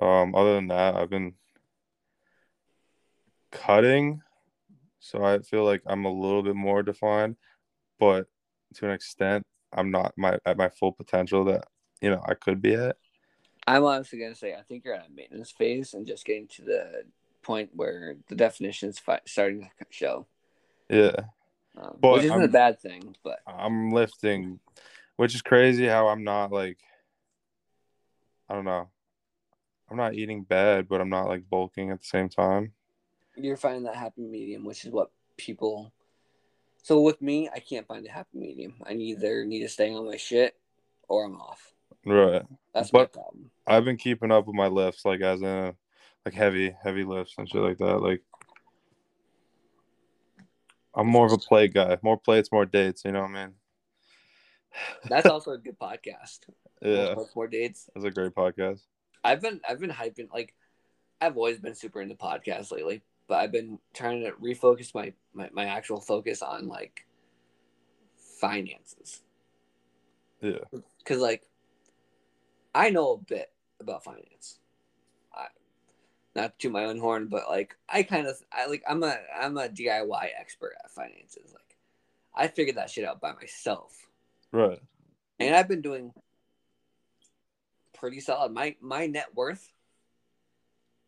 um 0.01 0.35
other 0.35 0.55
than 0.55 0.69
that 0.69 0.97
i've 0.97 1.11
been 1.11 1.35
cutting 3.51 4.21
so 5.01 5.25
i 5.25 5.39
feel 5.39 5.65
like 5.65 5.83
i'm 5.87 6.05
a 6.05 6.13
little 6.13 6.43
bit 6.43 6.57
more 6.57 6.83
defined 6.83 7.37
but 7.99 8.27
to 8.75 8.87
an 8.87 8.93
extent 8.93 9.45
i'm 9.73 9.91
not 9.91 10.13
my 10.17 10.39
at 10.47 10.57
my 10.57 10.69
full 10.69 10.93
potential 10.93 11.45
that 11.45 11.65
you 12.01 12.11
know 12.11 12.23
i 12.27 12.35
could 12.35 12.61
be 12.61 12.75
at 12.75 12.97
I'm 13.67 13.85
honestly 13.85 14.19
gonna 14.19 14.35
say 14.35 14.55
I 14.55 14.63
think 14.63 14.85
you're 14.85 14.95
at 14.95 15.07
a 15.07 15.13
maintenance 15.13 15.51
phase 15.51 15.95
and 15.95 16.07
just 16.07 16.25
getting 16.25 16.49
to 16.49 16.63
the 16.63 17.05
point 17.43 17.71
where 17.75 18.17
the 18.29 18.35
definition 18.35 18.89
is 18.89 18.99
fi- 18.99 19.21
starting 19.27 19.63
to 19.63 19.87
show, 19.91 20.27
yeah 20.89 21.15
um, 21.77 21.97
But 22.01 22.13
which 22.15 22.25
isn't 22.25 22.39
a 22.39 22.43
I'm- 22.43 22.51
bad 22.51 22.81
thing. 22.81 23.17
But 23.25 23.39
i'm 23.47 23.91
lifting 23.91 24.61
which 25.17 25.35
is 25.35 25.43
crazy 25.43 25.87
how 25.87 26.09
i'm 26.09 26.23
not 26.23 26.53
like 26.53 26.79
i 28.49 28.55
don't 28.55 28.65
know 28.65 28.89
i'm 29.91 29.97
not 29.97 30.15
eating 30.15 30.43
bad 30.45 30.89
but 30.89 31.01
i'm 31.01 31.09
not 31.09 31.27
like 31.29 31.49
bulking 31.51 31.91
at 31.91 32.01
the 32.01 32.07
same 32.07 32.29
time 32.29 32.73
you're 33.37 33.57
finding 33.57 33.85
that 33.85 33.97
happy 33.97 34.21
medium, 34.23 34.65
which 34.65 34.85
is 34.85 34.91
what 34.93 35.11
people. 35.39 35.91
So 36.83 37.01
with 37.01 37.23
me, 37.23 37.49
I 37.49 37.61
can't 37.61 37.87
find 37.87 38.07
a 38.07 38.11
happy 38.11 38.37
medium. 38.39 38.75
I 38.85 38.93
either 38.93 39.47
need 39.47 39.61
to 39.61 39.69
stay 39.71 39.93
on 39.95 40.05
my 40.07 40.17
shit 40.19 40.55
or 41.09 41.25
I'm 41.25 41.41
off. 41.41 41.73
right 42.05 42.43
That's 42.75 42.93
my 42.93 43.07
problem. 43.07 43.51
I've 43.67 43.85
been 43.85 43.97
keeping 43.97 44.31
up 44.31 44.47
with 44.47 44.57
my 44.57 44.67
lifts, 44.67 45.05
like 45.05 45.21
as 45.21 45.43
in 45.43 45.75
like 46.25 46.35
heavy, 46.35 46.75
heavy 46.83 47.05
lifts 47.05 47.35
and 47.39 47.49
shit 47.49 47.61
like 47.61 47.79
that. 47.79 47.99
Like 47.99 48.23
I'm 50.95 51.07
more 51.07 51.27
of 51.27 51.33
a 51.33 51.39
play 51.39 51.69
guy. 51.69 51.99
More 52.03 52.19
plates, 52.19 52.51
more 52.53 52.67
dates. 52.67 53.05
You 53.05 53.13
know 53.13 53.23
what 53.23 53.31
I 53.31 53.47
mean? 53.47 53.55
That's 55.09 55.27
also 55.27 55.53
a 55.53 55.59
good 55.59 55.79
podcast. 55.79 56.41
Yeah, 56.85 57.15
More, 57.15 57.29
more 57.37 57.47
dates. 57.47 57.89
That's 57.95 58.05
a 58.07 58.11
great 58.11 58.35
podcast. 58.35 58.81
I've 59.23 59.41
been 59.41 59.61
I've 59.69 59.79
been 59.79 59.89
hyping 59.89 60.29
like 60.35 60.53
I've 61.21 61.37
always 61.37 61.61
been 61.61 61.77
super 61.77 62.03
into 62.03 62.17
podcasts 62.17 62.73
lately, 62.73 63.03
but 63.29 63.37
I've 63.37 63.53
been 63.53 63.79
trying 63.95 64.25
to 64.25 64.33
refocus 64.33 64.93
my 64.93 65.13
my, 65.33 65.49
my 65.53 65.67
actual 65.67 66.01
focus 66.01 66.43
on 66.43 66.67
like 66.67 67.07
finances. 68.41 69.23
Yeah, 70.41 70.59
Cause 71.05 71.19
like 71.19 71.45
I 72.75 72.91
know 72.91 73.13
a 73.13 73.19
bit 73.19 73.51
about 73.81 74.05
finance. 74.05 74.59
I 75.35 75.47
not 76.35 76.59
to 76.61 76.71
my 76.71 76.85
own 76.85 76.99
horn, 76.99 77.29
but 77.29 77.49
like 77.49 77.77
I 77.89 78.03
kind 78.03 78.27
of 78.27 78.37
I 78.53 78.67
like 78.67 78.83
I'm 78.89 79.03
a 79.03 79.17
I'm 79.39 79.57
a 79.59 79.69
DIY 79.69 80.29
expert 80.39 80.73
at 80.83 80.91
finances. 80.91 81.53
Like 81.53 81.77
I 82.35 82.49
figured 82.49 82.77
that 82.77 82.91
shit 82.91 83.05
out 83.05 83.21
by 83.21 83.33
myself. 83.33 84.07
Right. 84.53 84.81
And 85.39 85.55
I've 85.55 85.69
been 85.69 85.83
doing 85.83 86.13
pretty 87.93 88.21
solid. 88.21 88.53
My 88.53 88.77
my 88.81 89.07
net 89.07 89.35
worth 89.35 89.71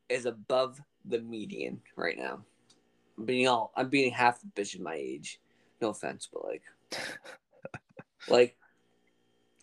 is 0.08 0.26
above 0.26 0.80
the 1.04 1.20
median 1.20 1.80
right 1.96 2.18
now. 2.18 2.44
I'm 3.18 3.24
being 3.24 3.48
all 3.48 3.72
I'm 3.76 3.88
being 3.88 4.12
half 4.12 4.40
the 4.40 4.46
bitch 4.48 4.74
of 4.74 4.80
my 4.80 4.94
age. 4.94 5.40
No 5.80 5.90
offense, 5.90 6.28
but 6.32 6.44
like 6.44 6.62
like 8.28 8.56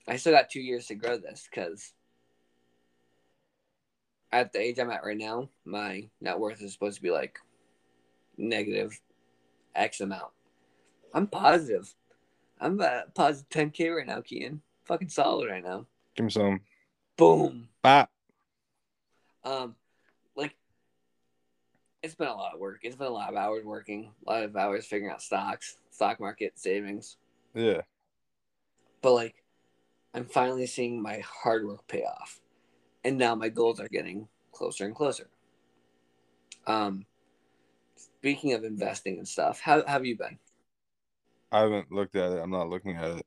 I 0.07 0.17
still 0.17 0.33
got 0.33 0.49
two 0.49 0.61
years 0.61 0.87
to 0.87 0.95
grow 0.95 1.17
this 1.17 1.47
because 1.49 1.93
at 4.31 4.53
the 4.53 4.59
age 4.59 4.79
I'm 4.79 4.89
at 4.89 5.03
right 5.03 5.17
now, 5.17 5.49
my 5.65 6.09
net 6.19 6.39
worth 6.39 6.61
is 6.61 6.73
supposed 6.73 6.97
to 6.97 7.01
be 7.01 7.11
like 7.11 7.37
negative 8.37 8.99
X 9.75 10.01
amount. 10.01 10.31
I'm 11.13 11.27
positive. 11.27 11.93
I'm 12.59 12.79
at 12.81 13.13
positive 13.15 13.49
10k 13.49 13.95
right 13.95 14.07
now, 14.07 14.19
Kian. 14.19 14.59
Fucking 14.85 15.09
solid 15.09 15.49
right 15.49 15.63
now. 15.63 15.85
Give 16.15 16.25
me 16.25 16.31
some. 16.31 16.61
Boom. 17.17 17.67
Ah. 17.83 18.07
Um, 19.43 19.75
like 20.35 20.55
it's 22.03 22.15
been 22.15 22.27
a 22.27 22.33
lot 22.33 22.53
of 22.53 22.59
work. 22.59 22.79
It's 22.83 22.95
been 22.95 23.07
a 23.07 23.11
lot 23.11 23.29
of 23.29 23.35
hours 23.35 23.65
working, 23.65 24.11
a 24.25 24.31
lot 24.31 24.43
of 24.43 24.55
hours 24.55 24.85
figuring 24.85 25.11
out 25.11 25.21
stocks, 25.21 25.77
stock 25.91 26.19
market 26.19 26.57
savings. 26.57 27.17
Yeah. 27.53 27.81
But 29.01 29.13
like, 29.13 29.40
I'm 30.13 30.25
finally 30.25 30.67
seeing 30.67 31.01
my 31.01 31.21
hard 31.25 31.65
work 31.65 31.87
pay 31.87 32.03
off, 32.03 32.41
and 33.03 33.17
now 33.17 33.35
my 33.35 33.49
goals 33.49 33.79
are 33.79 33.87
getting 33.87 34.27
closer 34.51 34.85
and 34.85 34.95
closer. 34.95 35.29
Um, 36.67 37.05
speaking 37.95 38.53
of 38.53 38.63
investing 38.63 39.17
and 39.17 39.27
stuff, 39.27 39.61
how, 39.61 39.85
how 39.85 39.93
have 39.93 40.05
you 40.05 40.17
been? 40.17 40.37
I 41.51 41.61
haven't 41.61 41.91
looked 41.91 42.15
at 42.15 42.31
it. 42.31 42.39
I'm 42.39 42.51
not 42.51 42.69
looking 42.69 42.95
at 42.95 43.17
it. 43.17 43.25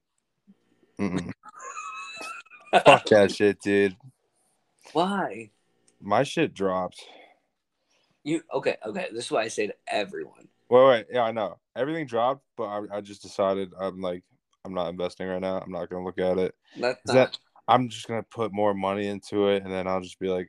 Fuck 2.84 3.06
that 3.06 3.32
shit, 3.34 3.60
dude. 3.60 3.96
Why? 4.92 5.50
My 6.00 6.22
shit 6.22 6.54
dropped. 6.54 7.04
You 8.22 8.42
okay? 8.52 8.76
Okay, 8.84 9.08
this 9.12 9.26
is 9.26 9.30
why 9.30 9.42
I 9.42 9.48
say 9.48 9.66
to 9.66 9.74
everyone. 9.86 10.48
Wait, 10.68 10.86
wait. 10.86 11.06
Yeah, 11.10 11.22
I 11.22 11.32
know. 11.32 11.58
Everything 11.76 12.06
dropped, 12.06 12.42
but 12.56 12.64
I, 12.64 12.82
I 12.96 13.00
just 13.00 13.22
decided 13.22 13.72
I'm 13.78 14.00
like, 14.00 14.22
I'm 14.64 14.74
not 14.74 14.88
investing 14.88 15.28
right 15.28 15.40
now. 15.40 15.58
I'm 15.58 15.72
not 15.72 15.90
gonna 15.90 16.04
look 16.04 16.18
at 16.18 16.38
it. 16.38 16.54
That's 16.78 17.00
not, 17.06 17.14
that 17.14 17.38
I'm 17.68 17.88
just 17.88 18.08
gonna 18.08 18.22
put 18.22 18.52
more 18.52 18.74
money 18.74 19.06
into 19.06 19.48
it, 19.48 19.62
and 19.62 19.72
then 19.72 19.86
I'll 19.86 20.00
just 20.00 20.18
be 20.18 20.28
like, 20.28 20.48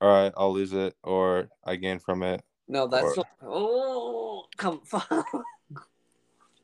all 0.00 0.08
right, 0.08 0.32
I'll 0.36 0.52
lose 0.52 0.72
it, 0.72 0.94
or 1.02 1.48
I 1.64 1.76
gain 1.76 1.98
from 1.98 2.22
it. 2.22 2.42
no, 2.68 2.86
that's 2.86 3.04
or- 3.04 3.16
not, 3.16 3.26
oh 3.42 4.44
come. 4.56 4.80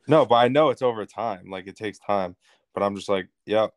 No, 0.09 0.27
but 0.27 0.35
I 0.35 0.49
know 0.49 0.71
it's 0.71 0.83
over 0.83 1.07
time. 1.07 1.49
Like 1.49 1.67
it 1.67 1.77
takes 1.77 1.99
time. 1.99 2.37
But 2.75 2.83
I'm 2.83 2.97
just 2.97 3.09
like, 3.09 3.29
yep. 3.47 3.73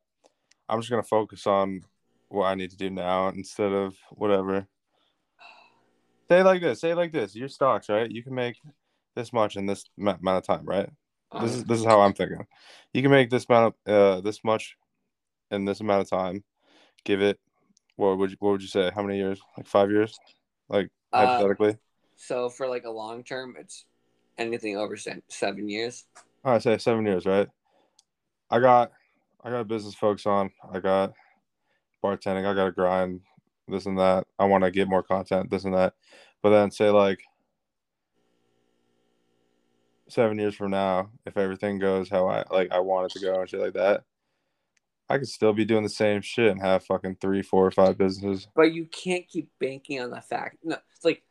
I'm 0.67 0.81
just 0.81 0.89
gonna 0.89 1.03
focus 1.03 1.45
on 1.45 1.81
what 2.29 2.45
I 2.45 2.55
need 2.55 2.71
to 2.71 2.77
do 2.77 2.89
now 2.89 3.27
instead 3.29 3.71
of 3.71 3.95
whatever. 4.11 4.67
Say 6.29 6.39
it 6.39 6.43
like 6.43 6.61
this. 6.61 6.81
Say 6.81 6.91
it 6.91 6.95
like 6.95 7.11
this. 7.11 7.35
Your 7.35 7.47
stocks, 7.47 7.89
right? 7.89 8.09
You 8.09 8.23
can 8.23 8.33
make 8.33 8.59
this 9.15 9.31
much 9.31 9.55
in 9.55 9.67
this 9.67 9.85
amount 9.99 10.25
of 10.25 10.43
time, 10.43 10.65
right? 10.65 10.89
This 11.41 11.55
is 11.55 11.63
this 11.65 11.79
is 11.79 11.85
how 11.85 12.01
I'm 12.01 12.13
thinking. 12.13 12.45
You 12.93 13.01
can 13.01 13.11
make 13.11 13.29
this 13.29 13.45
amount 13.49 13.75
of 13.85 13.93
uh 13.93 14.21
this 14.21 14.43
much 14.43 14.77
in 15.51 15.65
this 15.65 15.81
amount 15.81 16.01
of 16.01 16.09
time. 16.09 16.43
Give 17.03 17.21
it. 17.21 17.39
What 17.97 18.17
would 18.17 18.31
you, 18.31 18.37
what 18.39 18.51
would 18.51 18.61
you 18.61 18.67
say? 18.67 18.91
How 18.93 19.03
many 19.03 19.17
years? 19.17 19.39
Like 19.57 19.67
five 19.67 19.89
years? 19.91 20.17
Like 20.69 20.89
Uh, 21.13 21.27
hypothetically? 21.27 21.77
So 22.15 22.49
for 22.49 22.67
like 22.67 22.85
a 22.85 22.89
long 22.89 23.23
term, 23.23 23.55
it's 23.59 23.85
anything 24.37 24.77
over 24.77 24.97
seven 25.29 25.69
years. 25.69 26.05
All 26.43 26.53
right, 26.53 26.61
say 26.61 26.77
seven 26.77 27.05
years, 27.05 27.25
right? 27.25 27.47
I 28.49 28.59
got, 28.59 28.91
I 29.43 29.49
got 29.49 29.67
business 29.67 29.95
focus 29.95 30.25
on. 30.25 30.51
I 30.71 30.79
got 30.79 31.13
bartending. 32.03 32.45
I 32.45 32.53
got 32.53 32.65
to 32.65 32.71
grind 32.71 33.21
this 33.67 33.85
and 33.85 33.97
that. 33.97 34.27
I 34.37 34.45
want 34.45 34.63
to 34.63 34.71
get 34.71 34.87
more 34.87 35.03
content, 35.03 35.49
this 35.49 35.65
and 35.65 35.73
that. 35.73 35.93
But 36.41 36.51
then 36.51 36.71
say 36.71 36.89
like 36.89 37.21
seven 40.09 40.37
years 40.37 40.55
from 40.55 40.71
now, 40.71 41.09
if 41.25 41.37
everything 41.37 41.79
goes 41.79 42.09
how 42.09 42.27
I 42.27 42.43
like 42.51 42.71
I 42.71 42.79
want 42.79 43.11
it 43.11 43.19
to 43.19 43.25
go 43.25 43.39
and 43.39 43.49
shit 43.49 43.59
like 43.59 43.73
that, 43.73 44.03
I 45.09 45.17
could 45.17 45.27
still 45.27 45.53
be 45.53 45.65
doing 45.65 45.83
the 45.83 45.89
same 45.89 46.21
shit 46.21 46.51
and 46.51 46.61
have 46.61 46.85
fucking 46.85 47.17
three, 47.21 47.41
four, 47.41 47.65
or 47.65 47.71
five 47.71 47.97
businesses. 47.97 48.47
But 48.55 48.73
you 48.73 48.85
can't 48.85 49.27
keep 49.27 49.49
banking 49.59 50.01
on 50.01 50.09
the 50.09 50.21
fact. 50.21 50.57
No, 50.63 50.77
it's 50.95 51.05
like 51.05 51.23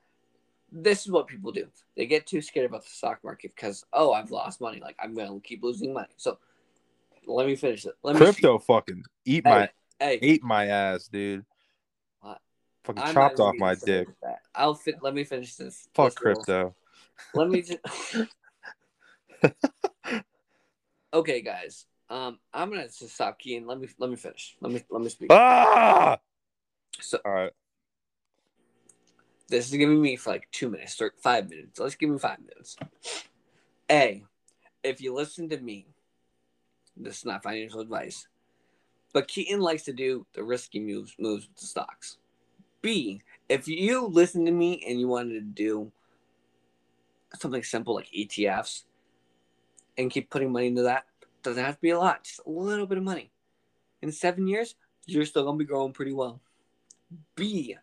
this 0.70 1.04
is 1.04 1.10
what 1.10 1.26
people 1.26 1.52
do. 1.52 1.66
They 1.96 2.06
get 2.06 2.26
too 2.26 2.40
scared 2.40 2.66
about 2.66 2.84
the 2.84 2.90
stock 2.90 3.20
market 3.22 3.52
because 3.54 3.84
oh, 3.92 4.12
I've 4.12 4.30
lost 4.30 4.60
money. 4.60 4.80
Like 4.80 4.96
I'm 5.00 5.14
gonna 5.14 5.40
keep 5.40 5.62
losing 5.62 5.92
money. 5.92 6.08
So 6.16 6.38
let 7.26 7.46
me 7.46 7.56
finish 7.56 7.86
it. 7.86 7.94
Let 8.02 8.14
me 8.14 8.20
Crypto 8.20 8.58
fucking 8.58 9.04
eat 9.24 9.44
my 9.44 9.68
Hey, 9.98 10.18
hey 10.18 10.18
ate 10.22 10.42
my 10.42 10.66
ass, 10.66 11.08
dude. 11.08 11.44
What? 12.20 12.40
Fucking 12.84 13.02
I'm 13.02 13.14
chopped 13.14 13.40
off 13.40 13.54
my 13.56 13.74
dick. 13.74 14.08
I'll 14.54 14.74
fit. 14.74 14.96
Let 15.02 15.14
me 15.14 15.24
finish 15.24 15.54
this. 15.56 15.88
Fuck 15.94 16.14
this 16.14 16.24
little- 16.24 16.44
crypto. 16.44 16.74
Let 17.34 17.48
me 17.48 17.62
just. 17.62 18.28
okay, 21.14 21.40
guys. 21.40 21.86
Um, 22.10 22.38
I'm 22.52 22.70
gonna 22.70 22.84
just 22.84 23.14
stop 23.14 23.38
keying. 23.38 23.66
Let 23.66 23.80
me 23.80 23.88
let 23.98 24.10
me 24.10 24.16
finish. 24.16 24.56
Let 24.60 24.72
me 24.72 24.84
let 24.90 25.02
me 25.02 25.08
speak. 25.08 25.30
Ah! 25.32 26.18
So 27.00 27.18
All 27.24 27.32
right. 27.32 27.52
this 29.48 29.70
is 29.70 29.76
giving 29.76 30.00
me 30.00 30.16
for 30.16 30.30
like 30.30 30.48
two 30.52 30.68
minutes 30.68 31.00
or 31.00 31.12
five 31.22 31.48
minutes. 31.48 31.78
Let's 31.78 31.94
give 31.94 32.10
me 32.10 32.18
five 32.18 32.38
minutes. 32.40 32.76
A, 33.90 34.24
if 34.82 35.00
you 35.00 35.14
listen 35.14 35.48
to 35.50 35.58
me, 35.58 35.86
this 36.96 37.18
is 37.18 37.24
not 37.24 37.42
financial 37.42 37.80
advice, 37.80 38.28
but 39.12 39.28
Keaton 39.28 39.60
likes 39.60 39.82
to 39.84 39.92
do 39.92 40.26
the 40.34 40.42
risky 40.42 40.80
moves 40.80 41.14
moves 41.18 41.48
with 41.48 41.56
the 41.56 41.66
stocks. 41.66 42.18
B, 42.82 43.22
if 43.48 43.66
you 43.66 44.06
listen 44.06 44.44
to 44.44 44.52
me 44.52 44.84
and 44.86 45.00
you 45.00 45.08
wanted 45.08 45.34
to 45.34 45.40
do 45.40 45.90
something 47.38 47.62
simple 47.62 47.94
like 47.94 48.08
ETFs 48.16 48.82
and 49.96 50.10
keep 50.10 50.30
putting 50.30 50.52
money 50.52 50.66
into 50.66 50.82
that, 50.82 51.04
doesn't 51.42 51.64
have 51.64 51.76
to 51.76 51.80
be 51.80 51.90
a 51.90 51.98
lot, 51.98 52.24
just 52.24 52.40
a 52.46 52.50
little 52.50 52.86
bit 52.86 52.98
of 52.98 53.04
money. 53.04 53.30
In 54.02 54.12
seven 54.12 54.46
years, 54.46 54.74
you're 55.06 55.26
still 55.26 55.44
gonna 55.44 55.58
be 55.58 55.64
growing 55.64 55.92
pretty 55.92 56.12
well. 56.12 56.40
B, 57.36 57.76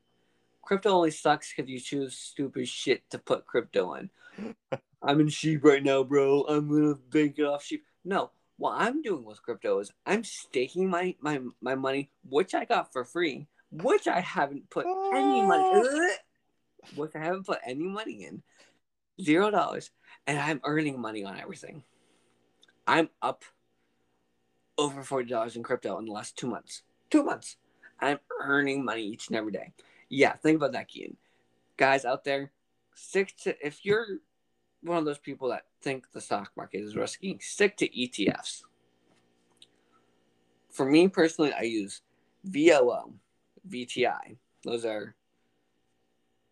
crypto 0.62 0.90
only 0.90 1.12
sucks 1.12 1.54
because 1.54 1.70
you 1.70 1.80
choose 1.80 2.16
stupid 2.16 2.68
shit 2.68 3.10
to 3.12 3.18
put 3.18 3.46
crypto 3.46 3.94
in. 3.96 4.10
I'm 5.02 5.20
in 5.20 5.30
sheep 5.30 5.64
right 5.64 5.84
now, 5.84 6.04
bro. 6.04 6.44
I'm 6.44 6.70
gonna 6.70 6.96
bank 6.96 7.36
it 7.38 7.46
off 7.46 7.64
sheep. 7.64 7.86
No, 8.04 8.32
what 8.58 8.76
I'm 8.78 9.02
doing 9.02 9.24
with 9.26 9.42
crypto 9.42 9.80
is 9.80 9.92
I'm 10.06 10.24
staking 10.24 10.90
my 10.90 11.16
my 11.20 11.40
my 11.62 11.76
money, 11.76 12.12
which 12.30 12.54
I 12.54 12.66
got 12.66 12.94
for 12.94 13.04
free, 13.04 13.48
which 13.72 14.08
I 14.08 14.20
haven't 14.20 14.70
put 14.70 14.86
any 14.86 15.42
money, 15.42 15.64
ah. 15.66 16.08
which 16.96 17.16
I 17.16 17.20
haven't 17.20 17.46
put 17.46 17.60
any 17.66 17.84
money 17.84 18.26
in, 18.26 18.44
zero 19.22 19.50
dollars, 19.50 19.92
and 20.28 20.38
I'm 20.40 20.62
earning 20.64 21.00
money 21.00 21.24
on 21.24 21.40
everything. 21.40 21.84
I'm 22.92 23.08
up 23.22 23.46
over 24.78 25.02
forty 25.02 25.30
dollars 25.30 25.56
in 25.56 25.64
crypto 25.64 25.98
in 25.98 26.06
the 26.06 26.12
last 26.12 26.38
two 26.38 26.48
months. 26.48 26.82
Two 27.10 27.24
months. 27.24 27.56
I'm 28.02 28.20
earning 28.42 28.84
money 28.84 29.04
each 29.04 29.30
and 29.30 29.38
every 29.38 29.54
day. 29.54 29.72
Yeah, 30.10 30.34
think 30.34 30.58
about 30.58 30.74
that, 30.74 30.90
Kian. 30.90 31.16
Guys 31.78 32.04
out 32.04 32.26
there, 32.26 32.52
stick 32.94 33.34
to 33.44 33.56
if 33.66 33.86
you're 33.86 34.08
one 34.84 34.98
of 34.98 35.06
those 35.06 35.20
people 35.20 35.48
that 35.52 35.68
think 35.82 36.12
the 36.12 36.20
stock 36.20 36.52
market 36.58 36.82
is 36.82 36.98
risky, 36.98 37.38
stick 37.40 37.78
to 37.78 37.88
ETFs. 37.88 38.64
For 40.70 40.86
me 40.86 41.08
personally, 41.08 41.54
I 41.54 41.62
use 41.62 42.02
VOO, 42.44 43.14
VTI. 43.70 44.36
Those 44.66 44.84
are 44.84 45.16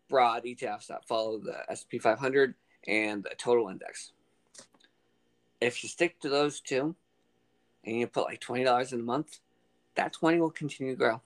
broad 0.08 0.44
ETFs 0.44 0.86
that 0.86 1.06
follow 1.06 1.38
the 1.38 1.58
SP 1.68 2.00
500 2.00 2.54
and 2.88 3.24
the 3.24 3.34
total 3.36 3.68
index. 3.68 4.12
If 5.60 5.82
you 5.82 5.88
stick 5.88 6.20
to 6.20 6.28
those 6.28 6.60
two 6.60 6.94
and 7.84 7.98
you 7.98 8.06
put 8.06 8.24
like 8.24 8.40
$20 8.40 8.92
in 8.92 9.00
a 9.00 9.02
month, 9.02 9.40
that 9.94 10.12
20 10.12 10.40
will 10.40 10.50
continue 10.50 10.92
to 10.92 10.98
grow. 10.98 11.20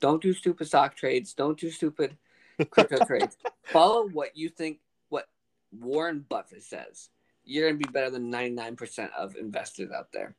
Don't 0.00 0.22
do 0.22 0.32
stupid 0.32 0.66
stock 0.66 0.96
trades. 0.96 1.32
Don't 1.32 1.58
do 1.58 1.70
stupid 1.70 2.16
crypto 2.70 3.04
trades. 3.04 3.36
Follow 3.62 4.08
what 4.08 4.36
you 4.36 4.48
think, 4.48 4.78
what 5.08 5.28
Warren 5.72 6.24
Buffett 6.28 6.62
says. 6.62 7.10
You're 7.44 7.68
going 7.68 7.80
to 7.80 7.86
be 7.86 7.92
better 7.92 8.10
than 8.10 8.30
99% 8.32 9.10
of 9.16 9.36
investors 9.36 9.90
out 9.92 10.08
there. 10.12 10.34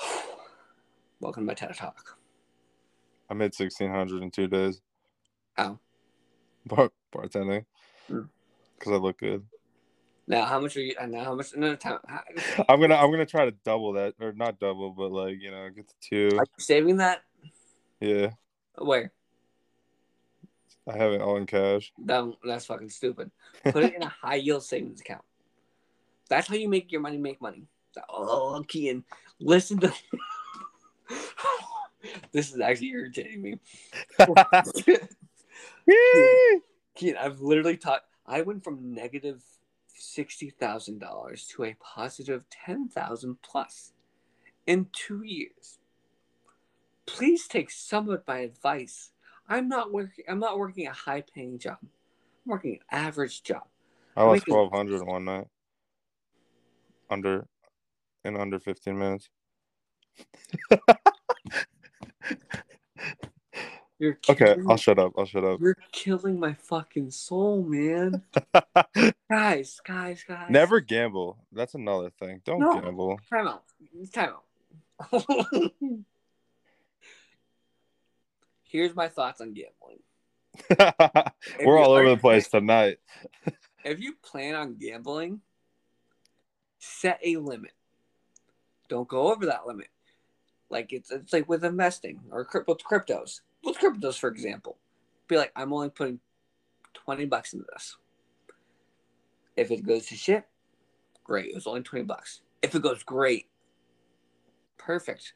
Welcome 1.20 1.42
to 1.42 1.46
my 1.46 1.54
TED 1.54 1.74
Talk. 1.74 2.16
I 3.28 3.34
made 3.34 3.54
sixteen 3.54 3.90
hundred 3.90 4.22
in 4.22 4.30
two 4.30 4.46
days. 4.46 4.80
How? 5.54 5.80
Bar- 6.66 6.92
bartending. 7.12 7.64
Hmm. 8.06 8.20
Because 8.78 8.92
I 8.92 8.96
look 8.96 9.18
good. 9.18 9.44
Now, 10.28 10.44
how 10.44 10.60
much 10.60 10.76
are 10.76 10.80
you? 10.80 10.94
Now, 11.06 11.24
how 11.24 11.34
much? 11.34 11.52
Another 11.52 11.76
time. 11.76 11.98
How, 12.08 12.22
I'm 12.68 12.80
gonna 12.80 12.96
I'm 12.96 13.10
gonna 13.10 13.26
try 13.26 13.44
to 13.44 13.52
double 13.64 13.92
that 13.92 14.14
or 14.20 14.32
not 14.32 14.58
double, 14.58 14.90
but 14.90 15.12
like 15.12 15.40
you 15.40 15.50
know 15.50 15.68
get 15.70 15.88
to 15.88 15.94
two. 16.00 16.38
are 16.38 16.44
you 16.44 16.64
saving 16.64 16.96
that? 16.96 17.22
Yeah, 18.00 18.30
Where? 18.76 19.12
I 20.88 20.96
have 20.96 21.12
it 21.12 21.20
all 21.20 21.36
in 21.36 21.46
cash. 21.46 21.92
That, 22.04 22.30
that's 22.44 22.66
fucking 22.66 22.90
stupid. 22.90 23.30
Put 23.64 23.84
it 23.84 23.94
in 23.94 24.02
a 24.02 24.08
high 24.22 24.36
yield 24.36 24.62
savings 24.62 25.00
account. 25.00 25.24
That's 26.28 26.46
how 26.46 26.54
you 26.54 26.68
make 26.68 26.92
your 26.92 27.00
money 27.00 27.16
make 27.18 27.40
money. 27.40 27.66
Oh, 28.08 28.62
Kian, 28.68 29.04
listen 29.40 29.78
to. 29.78 29.92
this 32.32 32.52
is 32.52 32.60
actually 32.60 32.90
irritating 32.90 33.42
me. 33.42 33.58
Kian, 36.98 37.16
I've 37.16 37.40
literally 37.40 37.76
taught. 37.76 38.02
I 38.26 38.42
went 38.42 38.64
from 38.64 38.92
negative 38.92 39.42
sixty 39.98 40.50
thousand 40.50 40.98
dollars 40.98 41.46
to 41.48 41.64
a 41.64 41.76
positive 41.80 42.44
ten 42.50 42.88
thousand 42.88 43.36
plus 43.42 43.92
in 44.66 44.86
two 44.92 45.22
years. 45.22 45.78
Please 47.06 47.46
take 47.46 47.70
some 47.70 48.08
of 48.08 48.22
my 48.26 48.38
advice. 48.38 49.10
I'm 49.48 49.68
not 49.68 49.92
working. 49.92 50.24
I'm 50.28 50.40
not 50.40 50.58
working 50.58 50.86
a 50.86 50.92
high 50.92 51.22
paying 51.34 51.58
job. 51.58 51.78
I'm 51.82 51.88
working 52.46 52.72
an 52.74 52.80
average 52.90 53.42
job. 53.42 53.64
I 54.16 54.24
lost 54.24 54.44
twelve 54.46 54.72
hundred 54.72 55.02
one 55.04 55.24
night. 55.24 55.46
Under, 57.08 57.46
in 58.24 58.36
under 58.36 58.58
fifteen 58.58 58.98
minutes. 58.98 59.28
You're 63.98 64.18
okay, 64.28 64.56
I'll 64.68 64.76
shut 64.76 64.98
up. 64.98 65.12
I'll 65.16 65.24
shut 65.24 65.42
up. 65.44 65.58
You're 65.60 65.76
killing 65.90 66.38
my 66.38 66.52
fucking 66.54 67.10
soul, 67.10 67.62
man. 67.62 68.22
guys, 69.30 69.80
guys, 69.86 70.22
guys. 70.26 70.50
Never 70.50 70.80
gamble. 70.80 71.38
That's 71.50 71.74
another 71.74 72.10
thing. 72.10 72.42
Don't 72.44 72.60
No. 72.60 72.78
gamble. 72.80 73.18
Time 73.30 73.48
out. 73.48 73.64
Time 74.12 74.34
out. 74.34 75.24
Here's 78.64 78.94
my 78.94 79.08
thoughts 79.08 79.40
on 79.40 79.54
gambling. 79.54 80.00
We're 81.64 81.78
all 81.78 81.92
over 81.92 82.10
the 82.10 82.16
place 82.18 82.48
tonight. 82.48 82.98
If 83.84 84.00
you 84.00 84.14
plan 84.22 84.54
on 84.54 84.74
gambling, 84.74 85.40
set 86.78 87.20
a 87.24 87.36
limit. 87.36 87.72
Don't 88.88 89.08
go 89.08 89.32
over 89.32 89.46
that 89.46 89.66
limit. 89.66 89.88
Like 90.70 90.92
it's 90.92 91.10
it's 91.10 91.32
like 91.32 91.48
with 91.48 91.64
investing 91.64 92.20
or 92.30 92.46
with 92.66 92.84
cryptos. 92.84 93.40
With 93.64 93.78
cryptos, 93.78 94.18
for 94.18 94.28
example, 94.28 94.78
be 95.28 95.36
like, 95.36 95.52
I'm 95.56 95.72
only 95.72 95.90
putting 95.90 96.20
twenty 96.94 97.24
bucks 97.24 97.52
into 97.52 97.66
this. 97.72 97.96
If 99.56 99.70
it 99.70 99.86
goes 99.86 100.06
to 100.06 100.16
shit, 100.16 100.44
great. 101.24 101.46
It 101.46 101.54
was 101.54 101.66
only 101.66 101.82
twenty 101.82 102.04
bucks. 102.04 102.42
If 102.62 102.74
it 102.74 102.82
goes 102.82 103.02
great, 103.02 103.46
perfect. 104.78 105.34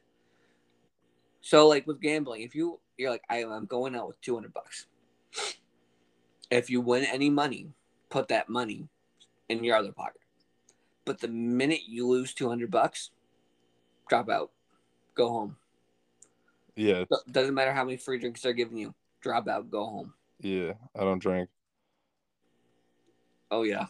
So 1.41 1.67
like 1.67 1.87
with 1.87 2.01
gambling, 2.01 2.41
if 2.41 2.55
you 2.55 2.79
you're 2.97 3.11
like, 3.11 3.23
I, 3.29 3.43
I'm 3.43 3.65
going 3.65 3.95
out 3.95 4.07
with 4.07 4.21
two 4.21 4.35
hundred 4.35 4.53
bucks. 4.53 4.87
If 6.49 6.69
you 6.69 6.81
win 6.81 7.05
any 7.05 7.29
money, 7.29 7.69
put 8.09 8.27
that 8.27 8.49
money 8.49 8.89
in 9.47 9.63
your 9.63 9.77
other 9.77 9.93
pocket. 9.93 10.21
But 11.05 11.19
the 11.19 11.27
minute 11.27 11.81
you 11.87 12.07
lose 12.07 12.33
200 12.33 12.69
bucks, 12.69 13.11
drop 14.07 14.29
out. 14.29 14.51
Go 15.21 15.29
home. 15.29 15.55
Yeah, 16.75 17.03
Do- 17.07 17.31
Doesn't 17.31 17.53
matter 17.53 17.71
how 17.73 17.83
many 17.83 17.97
free 17.97 18.17
drinks 18.17 18.41
they're 18.41 18.53
giving 18.53 18.77
you. 18.79 18.95
Drop 19.21 19.47
out. 19.47 19.69
Go 19.69 19.85
home. 19.85 20.13
yeah. 20.39 20.73
I 20.95 21.01
don't 21.01 21.19
drink. 21.19 21.47
Oh, 23.51 23.61
yeah. 23.61 23.85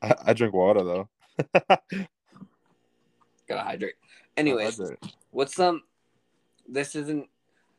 I, 0.00 0.14
I 0.26 0.32
drink 0.34 0.54
water 0.54 0.84
though. 0.84 1.08
Gotta 3.48 3.62
hydrate. 3.64 3.94
Anyways, 4.36 4.78
Hydrate. 4.78 4.98
what's 5.32 5.56
some. 5.56 5.82
This 6.68 6.94
isn't. 6.94 7.28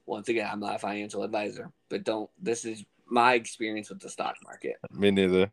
Once 0.06 0.28
again, 0.28 0.50
I'm 0.52 0.60
not 0.60 0.76
a 0.76 0.80
financial 0.80 1.24
advisor, 1.24 1.72
but 1.88 2.04
don't. 2.04 2.30
This 2.38 2.66
is 2.66 2.84
my 3.08 3.36
experience 3.36 3.90
with 3.90 4.02
the 4.02 4.10
stock 4.10 4.36
market. 4.44 4.76
me 4.92 5.10
neither. 5.10 5.50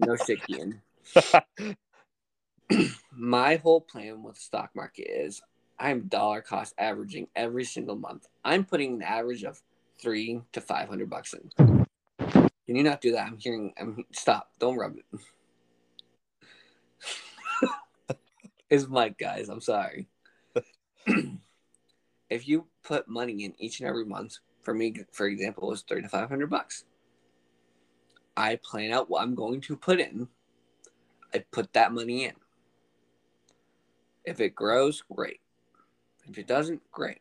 No 0.00 0.16
shit, 0.16 0.40
Ian. 0.50 0.82
my 3.16 3.56
whole 3.56 3.80
plan 3.80 4.22
with 4.22 4.34
the 4.34 4.40
stock 4.42 4.68
market 4.74 5.06
is 5.08 5.40
I'm 5.78 6.02
dollar 6.02 6.40
cost 6.40 6.74
averaging 6.78 7.28
every 7.34 7.64
single 7.64 7.96
month. 7.96 8.28
I'm 8.44 8.64
putting 8.64 8.94
an 8.94 9.02
average 9.02 9.44
of 9.44 9.60
three 10.00 10.40
to 10.52 10.60
five 10.60 10.88
hundred 10.88 11.10
bucks 11.10 11.34
in. 11.34 11.86
Can 12.66 12.76
you 12.76 12.82
not 12.82 13.00
do 13.00 13.12
that? 13.12 13.26
I'm 13.26 13.38
hearing. 13.38 13.74
I'm 13.78 14.04
stop. 14.12 14.50
Don't 14.58 14.76
rub 14.76 14.96
it. 14.96 15.04
His 18.70 18.88
mic, 18.88 19.18
guys. 19.18 19.48
I'm 19.48 19.60
sorry. 19.60 20.08
if 22.30 22.48
you 22.48 22.66
put 22.82 23.08
money 23.08 23.44
in 23.44 23.54
each 23.58 23.80
and 23.80 23.88
every 23.88 24.04
month, 24.04 24.38
for 24.62 24.72
me, 24.72 24.94
for 25.12 25.26
example, 25.26 25.72
is 25.72 25.82
three 25.82 26.02
to 26.02 26.08
five 26.08 26.28
hundred 26.28 26.50
bucks. 26.50 26.84
I 28.36 28.56
plan 28.56 28.92
out 28.92 29.10
what 29.10 29.22
I'm 29.22 29.34
going 29.34 29.60
to 29.62 29.76
put 29.76 30.00
in. 30.00 30.28
I 31.32 31.44
put 31.50 31.72
that 31.74 31.92
money 31.92 32.24
in. 32.24 32.34
If 34.24 34.40
it 34.40 34.54
grows, 34.54 35.02
great. 35.02 35.40
If 36.28 36.38
it 36.38 36.46
doesn't, 36.46 36.82
great. 36.90 37.20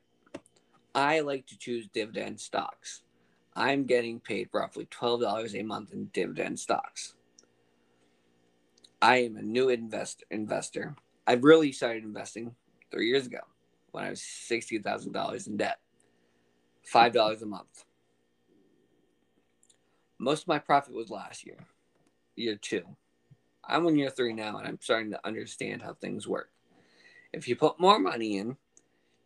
I 0.96 1.22
like 1.22 1.48
to 1.48 1.58
choose 1.58 1.88
dividend 1.88 2.40
stocks. 2.40 3.02
I'm 3.56 3.86
getting 3.86 4.20
paid 4.20 4.50
roughly 4.52 4.86
$12 4.86 5.60
a 5.60 5.64
month 5.64 5.94
in 5.94 6.06
dividend 6.14 6.60
stocks. 6.60 7.16
I 9.02 9.18
am 9.24 9.36
a 9.36 9.42
new 9.42 9.70
invest- 9.70 10.24
investor. 10.32 10.96
I 11.28 11.34
really 11.34 11.72
started 11.72 12.04
investing 12.04 12.56
three 12.92 13.08
years 13.08 13.28
ago 13.28 13.40
when 13.92 14.06
I 14.06 14.10
was 14.10 14.22
$60,000 14.22 15.48
in 15.48 15.58
debt. 15.58 15.80
$5 16.92 17.42
a 17.42 17.46
month. 17.46 17.86
Most 20.20 20.44
of 20.44 20.48
my 20.48 20.60
profit 20.60 20.94
was 20.94 21.10
last 21.10 21.46
year, 21.46 21.58
year 22.36 22.56
two. 22.56 22.84
I'm 23.66 23.86
in 23.88 23.98
year 23.98 24.10
three 24.10 24.34
now, 24.34 24.58
and 24.58 24.68
I'm 24.68 24.80
starting 24.82 25.12
to 25.12 25.28
understand 25.28 25.82
how 25.82 25.94
things 25.94 26.28
work. 26.28 26.50
If 27.32 27.48
you 27.48 27.56
put 27.56 27.80
more 27.80 28.00
money 28.00 28.38
in, 28.38 28.58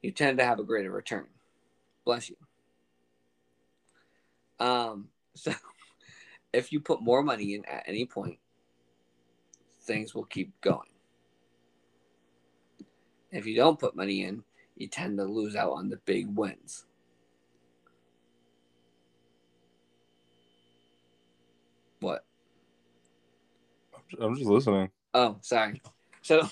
you 0.01 0.11
tend 0.11 0.37
to 0.37 0.45
have 0.45 0.59
a 0.59 0.63
greater 0.63 0.91
return. 0.91 1.27
Bless 2.05 2.29
you. 2.29 2.35
Um, 4.59 5.09
so 5.35 5.53
if 6.53 6.71
you 6.71 6.79
put 6.79 7.01
more 7.01 7.23
money 7.23 7.55
in 7.55 7.65
at 7.65 7.83
any 7.87 8.05
point, 8.05 8.39
things 9.81 10.13
will 10.13 10.25
keep 10.25 10.59
going. 10.61 10.89
If 13.31 13.45
you 13.45 13.55
don't 13.55 13.79
put 13.79 13.95
money 13.95 14.23
in, 14.23 14.43
you 14.75 14.87
tend 14.87 15.17
to 15.17 15.25
lose 15.25 15.55
out 15.55 15.73
on 15.73 15.89
the 15.89 15.97
big 15.97 16.27
wins. 16.35 16.85
What? 21.99 22.25
I'm 24.19 24.35
just 24.35 24.47
listening. 24.47 24.89
Oh, 25.13 25.37
sorry. 25.41 25.81
So, 26.21 26.47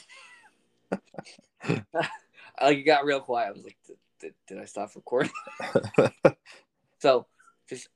like, 2.61 2.77
it 2.77 2.83
got 2.83 3.05
real 3.05 3.19
quiet. 3.19 3.49
I 3.49 3.51
was 3.51 3.63
like, 3.63 3.77
did, 3.85 3.97
did, 4.19 4.33
did 4.47 4.59
I 4.59 4.65
stop 4.65 4.91
recording? 4.95 5.31
So, 6.99 7.27
just 7.69 7.89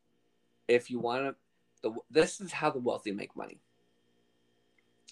if 0.67 0.91
you 0.91 0.99
want 0.99 1.35
to, 1.81 1.95
this 2.11 2.39
is 2.41 2.51
how 2.51 2.69
the 2.69 2.79
wealthy 2.79 3.11
make 3.11 3.35
money. 3.35 3.59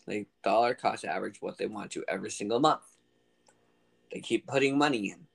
They 0.06 0.28
dollar 0.44 0.76
cost 0.76 1.04
average 1.04 1.42
what 1.42 1.58
they 1.58 1.66
want 1.66 1.92
to 1.92 2.04
every 2.08 2.30
single 2.30 2.60
month. 2.60 2.84
They 4.12 4.20
keep 4.20 4.46
putting 4.46 4.78
money 4.78 5.10
in. 5.10 5.26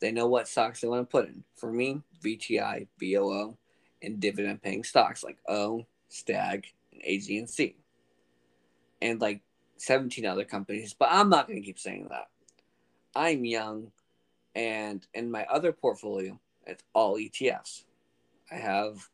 They 0.00 0.12
know 0.12 0.26
what 0.26 0.46
stocks 0.46 0.80
they 0.80 0.88
want 0.88 1.08
to 1.08 1.10
put 1.10 1.28
in. 1.28 1.42
For 1.56 1.72
me, 1.72 2.02
VTI, 2.22 2.86
VOO, 3.00 3.56
and 4.02 4.20
dividend 4.20 4.62
paying 4.62 4.84
stocks 4.84 5.24
like 5.24 5.38
O, 5.48 5.86
Stag, 6.08 6.66
and 6.92 7.02
AGNC. 7.02 7.76
And 9.00 9.20
like 9.20 9.40
17 9.78 10.26
other 10.26 10.44
companies, 10.44 10.94
but 10.96 11.08
I'm 11.10 11.30
not 11.30 11.48
going 11.48 11.60
to 11.60 11.64
keep 11.64 11.78
saying 11.78 12.08
that. 12.10 12.28
I'm 13.14 13.44
young, 13.44 13.92
and 14.54 15.06
in 15.14 15.30
my 15.30 15.44
other 15.44 15.72
portfolio, 15.72 16.38
it's 16.66 16.84
all 16.94 17.16
ETFs. 17.16 17.84
I 18.50 18.56
have 18.56 19.08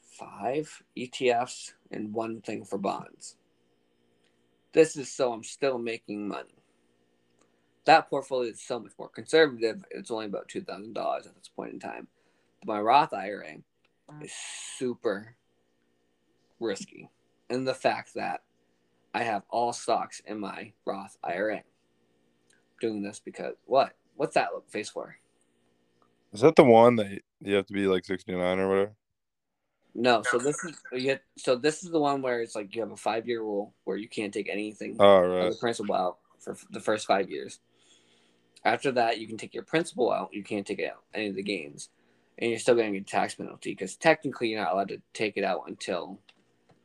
five 0.00 0.82
ETFs 0.96 1.72
and 1.90 2.12
one 2.12 2.40
thing 2.40 2.64
for 2.64 2.78
bonds. 2.78 3.36
This 4.72 4.96
is 4.96 5.10
so 5.10 5.32
I'm 5.32 5.44
still 5.44 5.78
making 5.78 6.28
money. 6.28 6.54
That 7.84 8.10
portfolio 8.10 8.50
is 8.50 8.60
so 8.60 8.80
much 8.80 8.92
more 8.98 9.08
conservative. 9.08 9.84
It's 9.90 10.10
only 10.10 10.26
about 10.26 10.48
two 10.48 10.60
thousand 10.60 10.94
dollars 10.94 11.26
at 11.26 11.34
this 11.34 11.48
point 11.48 11.72
in 11.72 11.80
time. 11.80 12.08
My 12.64 12.80
Roth 12.80 13.14
IRA 13.14 13.56
is 14.22 14.32
super 14.76 15.36
risky, 16.60 17.08
and 17.48 17.66
the 17.66 17.74
fact 17.74 18.14
that 18.14 18.42
I 19.14 19.22
have 19.22 19.44
all 19.48 19.72
stocks 19.72 20.20
in 20.26 20.38
my 20.38 20.72
Roth 20.84 21.16
IRA. 21.24 21.62
Doing 22.80 23.02
this 23.02 23.18
because 23.18 23.54
what? 23.66 23.92
What's 24.16 24.34
that 24.34 24.52
look 24.52 24.68
face 24.70 24.88
for? 24.88 25.16
Is 26.32 26.40
that 26.42 26.56
the 26.56 26.64
one 26.64 26.96
that 26.96 27.20
you 27.40 27.54
have 27.54 27.66
to 27.66 27.72
be 27.72 27.86
like 27.86 28.04
69 28.04 28.58
or 28.58 28.68
whatever? 28.68 28.92
No, 29.94 30.22
so 30.22 30.38
this 30.38 30.62
is 30.64 30.76
you 30.92 31.18
so 31.36 31.56
this 31.56 31.82
is 31.82 31.90
the 31.90 31.98
one 31.98 32.22
where 32.22 32.40
it's 32.40 32.54
like 32.54 32.74
you 32.74 32.82
have 32.82 32.92
a 32.92 32.96
five 32.96 33.26
year 33.26 33.40
rule 33.40 33.74
where 33.84 33.96
you 33.96 34.08
can't 34.08 34.32
take 34.32 34.48
anything 34.48 34.96
Oh, 35.00 35.24
of 35.24 35.30
right. 35.30 35.50
the 35.50 35.56
principal 35.56 35.94
out 35.94 36.18
for 36.38 36.56
the 36.70 36.80
first 36.80 37.06
five 37.06 37.30
years. 37.30 37.58
After 38.64 38.92
that, 38.92 39.18
you 39.18 39.26
can 39.26 39.38
take 39.38 39.54
your 39.54 39.62
principal 39.64 40.12
out. 40.12 40.28
You 40.32 40.42
can't 40.44 40.66
take 40.66 40.82
out 40.82 41.02
any 41.14 41.28
of 41.28 41.34
the 41.36 41.42
gains, 41.42 41.88
and 42.38 42.50
you're 42.50 42.60
still 42.60 42.74
going 42.74 42.92
to 42.92 42.98
get 42.98 43.08
a 43.08 43.10
tax 43.10 43.34
penalty 43.34 43.70
because 43.72 43.96
technically 43.96 44.48
you're 44.48 44.62
not 44.62 44.72
allowed 44.72 44.88
to 44.88 45.00
take 45.14 45.36
it 45.36 45.44
out 45.44 45.64
until 45.66 46.18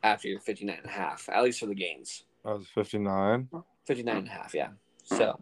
after 0.01 0.27
you're 0.27 0.39
59 0.39 0.75
and 0.75 0.85
a 0.85 0.89
half, 0.89 1.29
at 1.29 1.43
least 1.43 1.59
for 1.59 1.65
the 1.65 1.75
gains. 1.75 2.23
Oh, 2.45 2.51
I 2.51 2.53
was 2.55 2.67
59. 2.67 3.49
59 3.85 4.17
and 4.17 4.27
a 4.27 4.31
half, 4.31 4.53
yeah. 4.53 4.69
So 5.03 5.39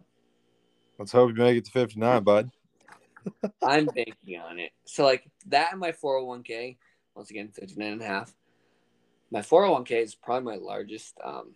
Let's 1.02 1.10
hope 1.10 1.30
you 1.30 1.42
make 1.42 1.56
it 1.56 1.64
to 1.64 1.72
59, 1.72 2.22
bud. 2.22 2.50
I'm 3.62 3.86
banking 3.86 4.38
on 4.38 4.60
it. 4.60 4.70
So 4.84 5.02
like 5.02 5.28
that 5.46 5.72
and 5.72 5.80
my 5.80 5.90
401k, 5.90 6.76
once 7.16 7.28
again, 7.28 7.48
59 7.48 7.94
and 7.94 8.00
a 8.00 8.06
half. 8.06 8.32
My 9.32 9.40
401k 9.40 10.00
is 10.00 10.14
probably 10.14 10.44
my 10.44 10.64
largest 10.64 11.18
um, 11.24 11.54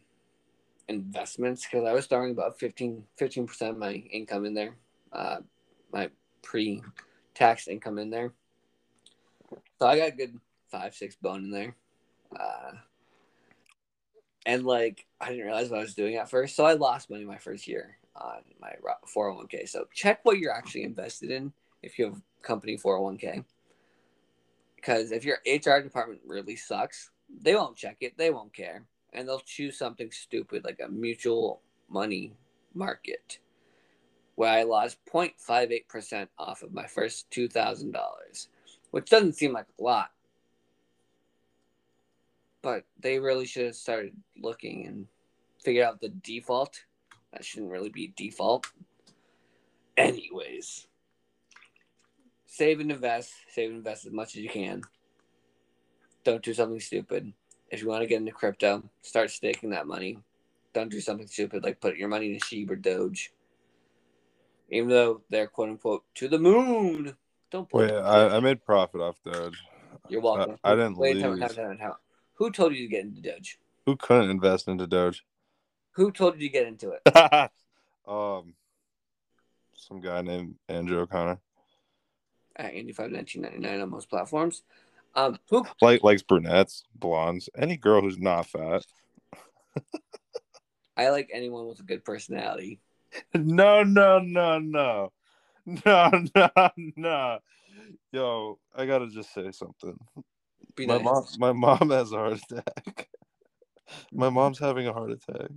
investments 0.88 1.62
because 1.64 1.86
I 1.86 1.92
was 1.92 2.06
throwing 2.06 2.32
about 2.32 2.58
15 2.58 3.04
percent 3.16 3.70
of 3.70 3.78
my 3.78 3.92
income 3.92 4.46
in 4.46 4.54
there, 4.54 4.74
uh, 5.12 5.36
my 5.92 6.10
pre-tax 6.42 7.68
income 7.68 7.98
in 7.98 8.10
there. 8.10 8.32
So 9.78 9.86
I 9.86 9.96
got 9.96 10.08
a 10.08 10.16
good 10.16 10.40
five 10.72 10.92
six 10.92 11.14
bone 11.14 11.44
in 11.44 11.50
there, 11.52 11.76
uh, 12.36 12.72
and 14.44 14.64
like 14.64 15.06
I 15.20 15.28
didn't 15.28 15.46
realize 15.46 15.70
what 15.70 15.78
I 15.78 15.82
was 15.82 15.94
doing 15.94 16.16
at 16.16 16.30
first, 16.30 16.56
so 16.56 16.66
I 16.66 16.72
lost 16.72 17.10
money 17.10 17.24
my 17.24 17.38
first 17.38 17.68
year 17.68 17.96
on 18.20 18.42
my 18.60 18.74
401k. 19.14 19.68
So 19.68 19.86
check 19.92 20.20
what 20.22 20.38
you're 20.38 20.54
actually 20.54 20.84
invested 20.84 21.30
in 21.30 21.52
if 21.82 21.98
you 21.98 22.06
have 22.06 22.22
company 22.42 22.76
401k. 22.76 23.44
Because 24.76 25.10
if 25.12 25.24
your 25.24 25.38
HR 25.46 25.80
department 25.80 26.20
really 26.26 26.56
sucks, 26.56 27.10
they 27.42 27.54
won't 27.54 27.76
check 27.76 27.96
it. 28.00 28.16
They 28.16 28.30
won't 28.30 28.52
care. 28.52 28.84
And 29.12 29.26
they'll 29.26 29.40
choose 29.40 29.78
something 29.78 30.10
stupid 30.10 30.64
like 30.64 30.80
a 30.84 30.88
mutual 30.88 31.60
money 31.88 32.34
market 32.74 33.38
where 34.36 34.50
I 34.50 34.62
lost 34.64 34.98
0.58% 35.06 36.28
off 36.38 36.62
of 36.62 36.72
my 36.72 36.86
first 36.86 37.30
$2,000, 37.30 38.48
which 38.90 39.10
doesn't 39.10 39.34
seem 39.34 39.52
like 39.52 39.66
a 39.78 39.82
lot. 39.82 40.10
But 42.62 42.84
they 43.00 43.18
really 43.18 43.46
should 43.46 43.66
have 43.66 43.76
started 43.76 44.12
looking 44.40 44.86
and 44.86 45.06
figured 45.62 45.86
out 45.86 46.00
the 46.00 46.10
default. 46.10 46.84
That 47.32 47.44
shouldn't 47.44 47.72
really 47.72 47.90
be 47.90 48.12
default. 48.16 48.66
Anyways, 49.96 50.86
save 52.46 52.80
and 52.80 52.90
invest. 52.90 53.32
Save 53.50 53.70
and 53.70 53.78
invest 53.78 54.06
as 54.06 54.12
much 54.12 54.36
as 54.36 54.42
you 54.42 54.48
can. 54.48 54.82
Don't 56.24 56.42
do 56.42 56.54
something 56.54 56.80
stupid. 56.80 57.32
If 57.70 57.82
you 57.82 57.88
want 57.88 58.02
to 58.02 58.08
get 58.08 58.20
into 58.20 58.32
crypto, 58.32 58.82
start 59.02 59.30
staking 59.30 59.70
that 59.70 59.86
money. 59.86 60.18
Don't 60.72 60.90
do 60.90 61.00
something 61.00 61.26
stupid 61.26 61.62
like 61.62 61.80
put 61.80 61.96
your 61.96 62.08
money 62.08 62.34
in 62.34 62.40
Sheep 62.40 62.70
or 62.70 62.76
Doge. 62.76 63.32
Even 64.70 64.88
though 64.88 65.22
they're 65.30 65.46
quote 65.46 65.70
unquote 65.70 66.04
to 66.16 66.28
the 66.28 66.38
moon. 66.38 67.16
Don't 67.50 67.68
put 67.68 67.90
Wait, 67.90 67.92
I, 67.92 68.36
I, 68.36 68.40
made 68.40 68.64
profit 68.64 69.00
off 69.00 69.16
Doge. 69.24 69.62
You're 70.08 70.20
welcome. 70.20 70.56
I, 70.64 70.72
I 70.72 70.74
didn't 70.74 70.98
Wait, 70.98 71.16
lose. 71.16 71.38
Time, 71.38 71.54
time, 71.54 71.78
time. 71.78 71.92
Who 72.34 72.50
told 72.50 72.74
you 72.74 72.82
to 72.82 72.90
get 72.90 73.04
into 73.04 73.20
Doge? 73.20 73.58
Who 73.86 73.96
couldn't 73.96 74.30
invest 74.30 74.68
into 74.68 74.86
Doge? 74.86 75.24
Who 75.96 76.12
told 76.12 76.34
you 76.34 76.40
to 76.40 76.52
get 76.52 76.66
into 76.66 76.90
it? 76.90 77.00
um, 78.06 78.52
some 79.74 80.02
guy 80.02 80.20
named 80.20 80.56
Andrew 80.68 81.00
O'Connor. 81.00 81.40
At 82.54 82.74
Andy 82.74 82.92
five 82.92 83.10
nineteen 83.10 83.42
ninety 83.42 83.58
nine 83.58 83.80
on 83.80 83.88
most 83.88 84.10
platforms. 84.10 84.62
Um, 85.14 85.38
who 85.48 85.64
like 85.80 86.04
likes 86.04 86.22
brunettes, 86.22 86.84
blondes, 86.94 87.48
any 87.56 87.78
girl 87.78 88.02
who's 88.02 88.18
not 88.18 88.46
fat. 88.46 88.84
I 90.98 91.08
like 91.08 91.30
anyone 91.32 91.66
with 91.66 91.80
a 91.80 91.84
good 91.84 92.04
personality. 92.04 92.78
No, 93.34 93.82
no, 93.82 94.18
no, 94.18 94.58
no, 94.58 95.12
no, 95.64 96.10
no, 96.34 96.70
no. 96.96 97.38
Yo, 98.12 98.58
I 98.74 98.84
gotta 98.84 99.08
just 99.08 99.32
say 99.32 99.50
something. 99.50 99.96
Be 100.74 100.86
my 100.86 100.98
nice. 100.98 101.04
mom, 101.04 101.24
my 101.38 101.52
mom 101.52 101.90
has 101.90 102.12
a 102.12 102.16
heart 102.16 102.40
attack. 102.50 103.08
My 104.12 104.28
mom's 104.28 104.58
having 104.58 104.86
a 104.86 104.92
heart 104.92 105.12
attack. 105.12 105.48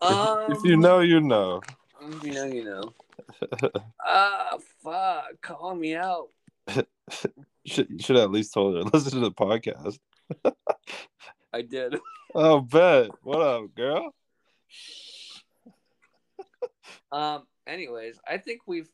Um, 0.00 0.52
if 0.52 0.64
you 0.64 0.76
know, 0.76 1.00
you 1.00 1.20
know. 1.20 1.60
If 2.00 2.24
you 2.24 2.32
know, 2.32 2.44
you 2.44 2.64
know. 2.64 2.92
Ah, 4.08 4.56
fuck! 4.82 5.24
Call 5.42 5.74
me 5.74 5.94
out. 5.94 6.28
should 7.66 8.00
should 8.00 8.16
at 8.16 8.30
least 8.30 8.54
told 8.54 8.76
her 8.76 8.82
listen 8.82 9.20
to 9.20 9.28
the 9.28 9.32
podcast. 9.32 9.98
I 11.52 11.62
did. 11.62 11.96
Oh, 12.34 12.60
bet. 12.60 13.10
What 13.22 13.40
up, 13.40 13.74
girl? 13.74 14.14
um. 17.10 17.46
Anyways, 17.66 18.20
I 18.28 18.36
think 18.36 18.60
we've. 18.66 18.90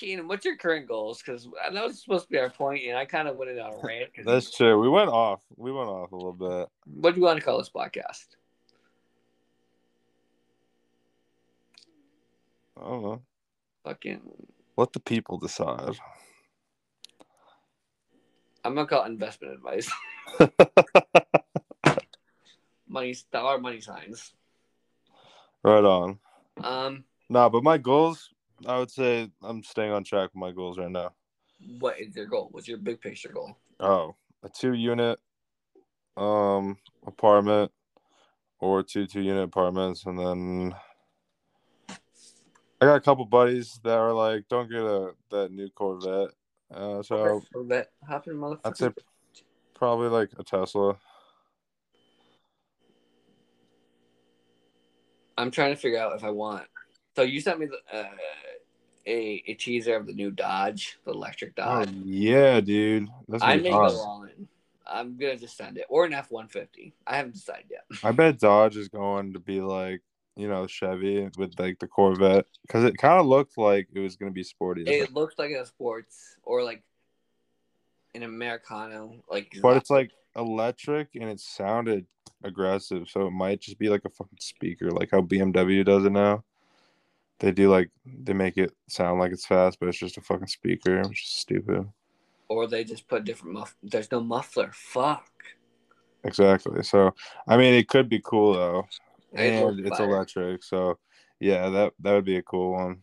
Keenan, 0.00 0.28
what's 0.28 0.46
your 0.46 0.56
current 0.56 0.88
goals? 0.88 1.20
Because 1.20 1.46
that 1.72 1.84
was 1.84 2.00
supposed 2.00 2.24
to 2.24 2.30
be 2.30 2.38
our 2.38 2.48
point, 2.48 2.84
and 2.86 2.96
I 2.96 3.04
kind 3.04 3.28
of 3.28 3.36
went 3.36 3.50
on 3.58 3.74
a 3.74 3.86
rant. 3.86 4.08
That's 4.24 4.50
true. 4.50 4.80
We 4.80 4.88
went 4.88 5.10
off. 5.10 5.42
We 5.56 5.70
went 5.70 5.90
off 5.90 6.10
a 6.12 6.16
little 6.16 6.32
bit. 6.32 6.70
What 6.86 7.14
do 7.14 7.20
you 7.20 7.26
want 7.26 7.38
to 7.38 7.44
call 7.44 7.58
this 7.58 7.68
podcast? 7.68 8.24
I 12.78 12.80
don't 12.80 13.02
know. 13.02 13.22
Fucking. 13.84 14.22
Let 14.78 14.94
the 14.94 15.00
people 15.00 15.36
decide. 15.36 15.98
I'm 18.64 18.74
gonna 18.74 18.86
call 18.86 19.04
it 19.04 19.08
investment 19.08 19.52
advice. 19.52 19.90
money 22.88 23.14
dollar 23.30 23.58
money 23.58 23.82
signs. 23.82 24.32
Right 25.62 25.84
on. 25.84 26.18
Um. 26.56 27.04
Nah, 27.28 27.50
but 27.50 27.62
my 27.62 27.76
goals, 27.76 28.30
I 28.66 28.78
would 28.78 28.90
say 28.90 29.30
I'm 29.42 29.62
staying 29.62 29.92
on 29.92 30.04
track 30.04 30.30
with 30.34 30.40
my 30.40 30.52
goals 30.52 30.78
right 30.78 30.90
now. 30.90 31.12
What 31.78 32.00
is 32.00 32.14
your 32.16 32.26
goal? 32.26 32.48
What's 32.50 32.68
your 32.68 32.78
big 32.78 33.00
picture 33.00 33.30
goal? 33.30 33.56
Oh, 33.78 34.16
a 34.42 34.48
two 34.48 34.74
unit 34.74 35.18
um 36.16 36.76
apartment 37.06 37.70
or 38.58 38.82
two 38.82 39.06
two 39.06 39.22
unit 39.22 39.44
apartments 39.44 40.04
and 40.06 40.18
then 40.18 40.74
I 42.80 42.86
got 42.86 42.96
a 42.96 43.00
couple 43.00 43.26
buddies 43.26 43.78
that 43.84 43.98
are 43.98 44.12
like, 44.12 44.48
don't 44.48 44.70
get 44.70 44.80
a 44.80 45.12
that 45.30 45.52
new 45.52 45.68
Corvette. 45.68 46.30
Uh, 46.72 47.02
so 47.02 47.42
Corvette, 47.52 47.90
hopping 48.08 48.34
motherfucker. 48.34 48.60
I'd 48.64 48.76
say 48.76 48.90
probably 49.74 50.08
like 50.08 50.30
a 50.38 50.42
Tesla. 50.42 50.96
I'm 55.36 55.50
trying 55.50 55.74
to 55.74 55.76
figure 55.76 55.98
out 55.98 56.16
if 56.16 56.24
I 56.24 56.30
want. 56.30 56.66
So 57.20 57.24
you 57.24 57.42
sent 57.42 57.60
me 57.60 57.66
the, 57.66 57.98
uh, 57.98 58.08
a 59.06 59.44
a 59.46 59.52
teaser 59.52 59.94
of 59.94 60.06
the 60.06 60.14
new 60.14 60.30
Dodge, 60.30 60.98
the 61.04 61.12
electric 61.12 61.52
oh, 61.58 61.62
Dodge. 61.62 61.90
Oh, 61.92 62.02
yeah, 62.02 62.60
dude. 62.62 63.08
That's 63.28 63.42
I 63.42 63.58
may 63.58 63.68
go 63.68 63.76
all 63.76 64.22
in. 64.22 64.48
I'm 64.86 65.18
gonna 65.18 65.36
just 65.36 65.58
send 65.58 65.76
it 65.76 65.84
or 65.90 66.06
an 66.06 66.14
F 66.14 66.30
one 66.30 66.48
fifty. 66.48 66.94
I 67.06 67.16
haven't 67.16 67.34
decided 67.34 67.66
yet. 67.70 67.84
I 68.02 68.12
bet 68.12 68.38
Dodge 68.38 68.78
is 68.78 68.88
going 68.88 69.34
to 69.34 69.38
be 69.38 69.60
like 69.60 70.00
you 70.34 70.48
know 70.48 70.66
Chevy 70.66 71.28
with 71.36 71.58
like 71.58 71.78
the 71.78 71.86
Corvette 71.86 72.46
because 72.62 72.84
it 72.84 72.96
kind 72.96 73.20
of 73.20 73.26
looked 73.26 73.58
like 73.58 73.88
it 73.92 74.00
was 74.00 74.16
gonna 74.16 74.30
be 74.30 74.42
sporty. 74.42 74.84
It 74.84 75.12
looked 75.12 75.38
like 75.38 75.50
a 75.50 75.66
sports 75.66 76.36
or 76.42 76.64
like 76.64 76.82
an 78.14 78.22
Americano, 78.22 79.22
like. 79.30 79.58
But 79.60 79.76
it's 79.76 79.90
like 79.90 80.10
electric 80.36 81.08
and 81.16 81.28
it 81.28 81.38
sounded 81.38 82.06
aggressive, 82.42 83.10
so 83.10 83.26
it 83.26 83.32
might 83.32 83.60
just 83.60 83.78
be 83.78 83.90
like 83.90 84.06
a 84.06 84.10
fucking 84.10 84.38
speaker, 84.40 84.90
like 84.90 85.10
how 85.12 85.20
BMW 85.20 85.84
does 85.84 86.06
it 86.06 86.12
now. 86.12 86.44
They 87.40 87.52
do 87.52 87.70
like 87.70 87.90
they 88.04 88.32
make 88.32 88.56
it 88.56 88.72
sound 88.88 89.18
like 89.18 89.32
it's 89.32 89.46
fast, 89.46 89.80
but 89.80 89.88
it's 89.88 89.98
just 89.98 90.18
a 90.18 90.20
fucking 90.20 90.46
speaker, 90.46 91.00
which 91.08 91.24
is 91.24 91.30
stupid. 91.30 91.88
Or 92.48 92.66
they 92.66 92.84
just 92.84 93.08
put 93.08 93.24
different 93.24 93.54
muff. 93.54 93.76
There's 93.82 94.10
no 94.10 94.20
muffler. 94.20 94.70
Fuck. 94.72 95.30
Exactly. 96.24 96.82
So 96.82 97.14
I 97.48 97.56
mean, 97.56 97.74
it 97.74 97.88
could 97.88 98.08
be 98.08 98.20
cool 98.22 98.54
though 98.54 98.86
and 99.32 99.80
it's 99.80 99.98
fire. 99.98 100.08
electric. 100.08 100.62
So 100.62 100.98
yeah, 101.38 101.68
that 101.68 101.92
that 102.00 102.12
would 102.12 102.24
be 102.24 102.36
a 102.36 102.42
cool 102.42 102.72
one. 102.72 103.02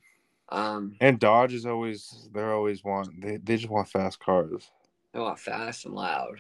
Um, 0.50 0.96
and 1.02 1.20
Dodge 1.20 1.54
is 1.54 1.66
always 1.66 2.30
they're 2.34 2.54
always 2.54 2.84
want 2.84 3.10
they 3.22 3.38
they 3.38 3.58
just 3.58 3.70
want 3.70 3.90
fast 3.90 4.20
cars. 4.20 4.72
They 5.14 5.20
want 5.20 5.40
fast 5.40 5.86
and 5.86 5.96
loud. 5.96 6.40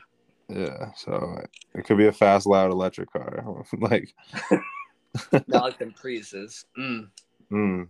Yeah, 0.50 0.92
so 0.96 1.42
it 1.76 1.86
could 1.86 1.98
be 1.98 2.08
a 2.08 2.12
fast, 2.12 2.48
loud 2.48 2.72
electric 2.72 3.12
car, 3.12 3.44
like 3.80 4.14
not 5.32 5.48
like 5.48 5.80
them 5.80 5.94
Priuses. 5.94 6.66
Mm. 6.78 7.10
Mm. 7.52 7.88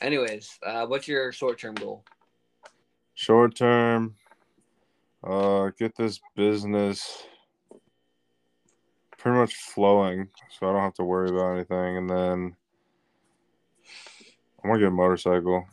Anyways, 0.00 0.58
uh, 0.64 0.86
what's 0.86 1.08
your 1.08 1.32
short 1.32 1.58
term 1.58 1.74
goal? 1.74 2.04
Short 3.14 3.56
term, 3.56 4.14
uh, 5.24 5.70
get 5.76 5.96
this 5.96 6.20
business 6.36 7.26
pretty 9.18 9.36
much 9.36 9.54
flowing, 9.56 10.28
so 10.50 10.68
I 10.68 10.72
don't 10.72 10.82
have 10.82 10.94
to 10.94 11.04
worry 11.04 11.28
about 11.28 11.54
anything. 11.54 11.96
And 11.96 12.08
then 12.08 12.56
I'm 14.62 14.70
gonna 14.70 14.78
get 14.78 14.88
a 14.88 14.92
motorcycle. 14.92 15.66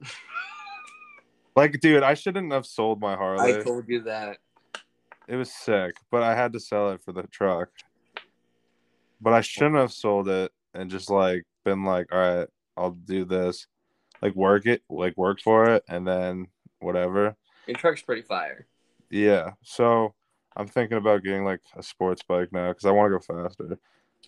like, 1.56 1.78
dude, 1.80 2.02
I 2.02 2.14
shouldn't 2.14 2.52
have 2.52 2.64
sold 2.64 3.00
my 3.00 3.14
Harley. 3.14 3.58
I 3.58 3.62
told 3.62 3.86
you 3.88 4.00
that. 4.02 4.38
It 5.28 5.36
was 5.36 5.52
sick, 5.52 5.94
but 6.10 6.22
I 6.22 6.34
had 6.34 6.54
to 6.54 6.60
sell 6.60 6.92
it 6.92 7.02
for 7.04 7.12
the 7.12 7.24
truck. 7.24 7.68
But 9.20 9.34
I 9.34 9.42
shouldn't 9.42 9.76
have 9.76 9.92
sold 9.92 10.28
it 10.28 10.52
and 10.72 10.90
just 10.90 11.10
like 11.10 11.44
been 11.68 11.84
like, 11.84 12.12
all 12.12 12.18
right, 12.18 12.48
I'll 12.76 12.92
do 12.92 13.24
this. 13.24 13.66
like 14.22 14.34
work 14.34 14.66
it, 14.66 14.82
like 14.88 15.16
work 15.16 15.40
for 15.40 15.70
it, 15.70 15.84
and 15.88 16.06
then 16.06 16.46
whatever. 16.80 17.36
Your 17.66 17.76
truck's 17.76 18.02
pretty 18.02 18.22
fire. 18.22 18.66
Yeah. 19.10 19.52
So 19.62 20.14
I'm 20.56 20.66
thinking 20.66 20.98
about 20.98 21.22
getting 21.22 21.44
like 21.44 21.60
a 21.76 21.82
sports 21.82 22.22
bike 22.26 22.48
now 22.52 22.68
because 22.68 22.84
I 22.84 22.90
want 22.90 23.12
to 23.12 23.18
go 23.18 23.42
faster. 23.44 23.78